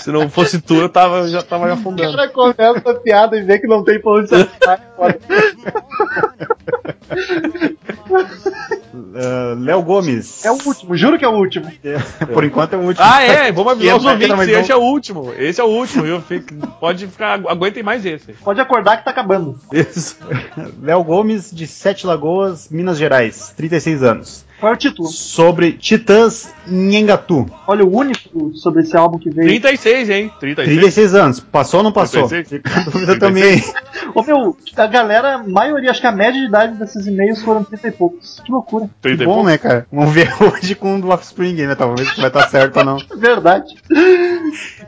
[0.00, 2.16] Se não fosse tu, eu tava, já tava afundando.
[2.16, 4.34] cara começa a piada e vê que não tem pra onde se.
[9.14, 10.44] Ah, Léo Gomes.
[10.44, 11.66] É o último, juro que é o último.
[12.32, 13.06] Por enquanto é o último.
[13.08, 15.32] Ah, é, vamos avisar os ouvintes, esse é o último.
[15.36, 16.20] Esse é o último, viu?
[16.20, 18.32] Fique- pode ficar, aguentem mais esse.
[18.34, 19.58] Pode acordar que tá acabando.
[19.72, 20.16] Isso.
[20.82, 24.48] Léo Gomes, de Sete Lagoas, Minas Gerais, 36 anos.
[24.60, 25.06] Qual é o título?
[25.08, 27.46] Sobre Titãs Nhengatu.
[27.64, 29.46] Olha, o único sobre esse álbum que veio.
[29.46, 30.32] 36, hein?
[30.40, 30.78] 36.
[30.80, 31.38] 36 anos.
[31.38, 32.26] Passou ou não passou?
[32.26, 32.60] 36?
[32.62, 33.62] Fica a dúvida também.
[34.18, 37.62] Ô meu, a galera, a maioria, acho que a média de idade desses e-mails foram
[37.64, 38.40] 30 e poucos.
[38.44, 38.88] Que loucura.
[39.00, 39.48] 30 e Bom, pouco.
[39.48, 39.86] né, cara?
[39.92, 41.74] Vamos ver hoje com o do Offspring, né?
[41.74, 42.98] Talvez vai estar certo ou não.
[43.16, 43.74] Verdade.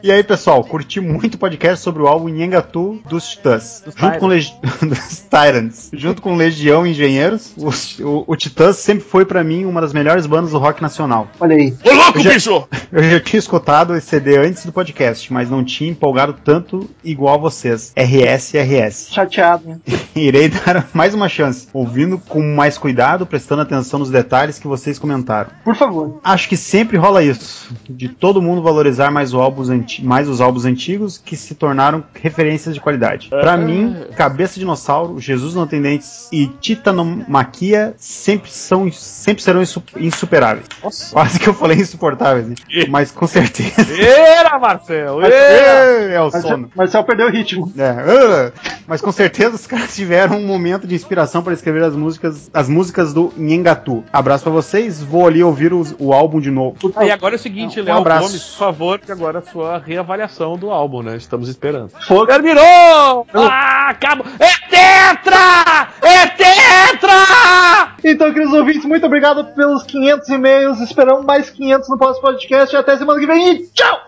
[0.02, 3.82] E aí, pessoal, curti muito o podcast sobre o álbum Nhengatu dos Titãs.
[3.96, 4.46] junto com Leg...
[4.82, 5.90] dos Tyrants.
[5.92, 7.68] Junto com Legião Engenheiros, o,
[8.06, 11.28] o, o Titãs sempre foi pra mim uma das melhores bandas do rock nacional.
[11.38, 11.74] Olha aí.
[11.84, 12.68] Ô, louco, Eu já- bicho!
[12.92, 17.40] Eu já tinha escutado esse CD antes do podcast, mas não tinha empolgado tanto igual
[17.40, 17.92] vocês.
[17.96, 19.08] RS RS.
[19.20, 19.78] Chateado, né?
[20.16, 24.98] Irei dar mais uma chance, ouvindo com mais cuidado, prestando atenção nos detalhes que vocês
[24.98, 25.50] comentaram.
[25.64, 26.18] Por favor.
[26.24, 29.32] Acho que sempre rola isso, de todo mundo valorizar mais,
[29.70, 33.28] anti- mais os álbuns antigos que se tornaram referências de qualidade.
[33.28, 39.62] Pra mim, Cabeça de Dinossauro, Jesus Não Tem Dentes e Titanomaquia sempre são sempre serão
[39.62, 40.66] insu- insuperáveis.
[40.82, 41.12] Nossa.
[41.12, 42.86] Quase que eu falei insuportáveis, hein?
[42.88, 43.74] mas com certeza.
[44.02, 45.22] Era, Marcel!
[45.24, 45.34] Era!
[45.34, 46.70] É, é o Marcel, sono.
[46.74, 47.72] Marcel perdeu o ritmo.
[47.78, 48.52] É, ah,
[48.86, 52.68] mas com certeza os caras tiveram um momento de inspiração para escrever as músicas, as
[52.68, 54.04] músicas do Nhengatu.
[54.12, 56.76] Abraço pra vocês, vou ali ouvir os- o álbum de novo.
[56.96, 58.26] Ah, e agora é o seguinte, Um Léo abraço.
[58.26, 61.16] Gomes, por favor, que agora é a sua reavaliação do álbum, né?
[61.16, 61.90] Estamos esperando.
[62.06, 62.26] Fogo.
[62.26, 63.26] Terminou!
[63.34, 64.26] Ah, acabou!
[64.38, 65.88] É tetra!
[66.02, 67.94] É tetra!
[68.04, 70.80] Então, queridos ouvintes, muito obrigado pelos 500 e-mails.
[70.80, 72.74] Esperamos mais 500 no próximo podcast.
[72.76, 73.98] Até semana que vem e tchau!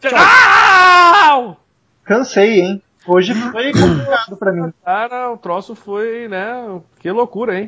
[0.00, 1.56] Tchau!
[2.04, 2.82] Cansei, hein?
[3.08, 4.70] Hoje foi complicado pra mim.
[4.84, 6.80] Cara, o troço foi, né?
[6.98, 7.66] Que loucura, hein?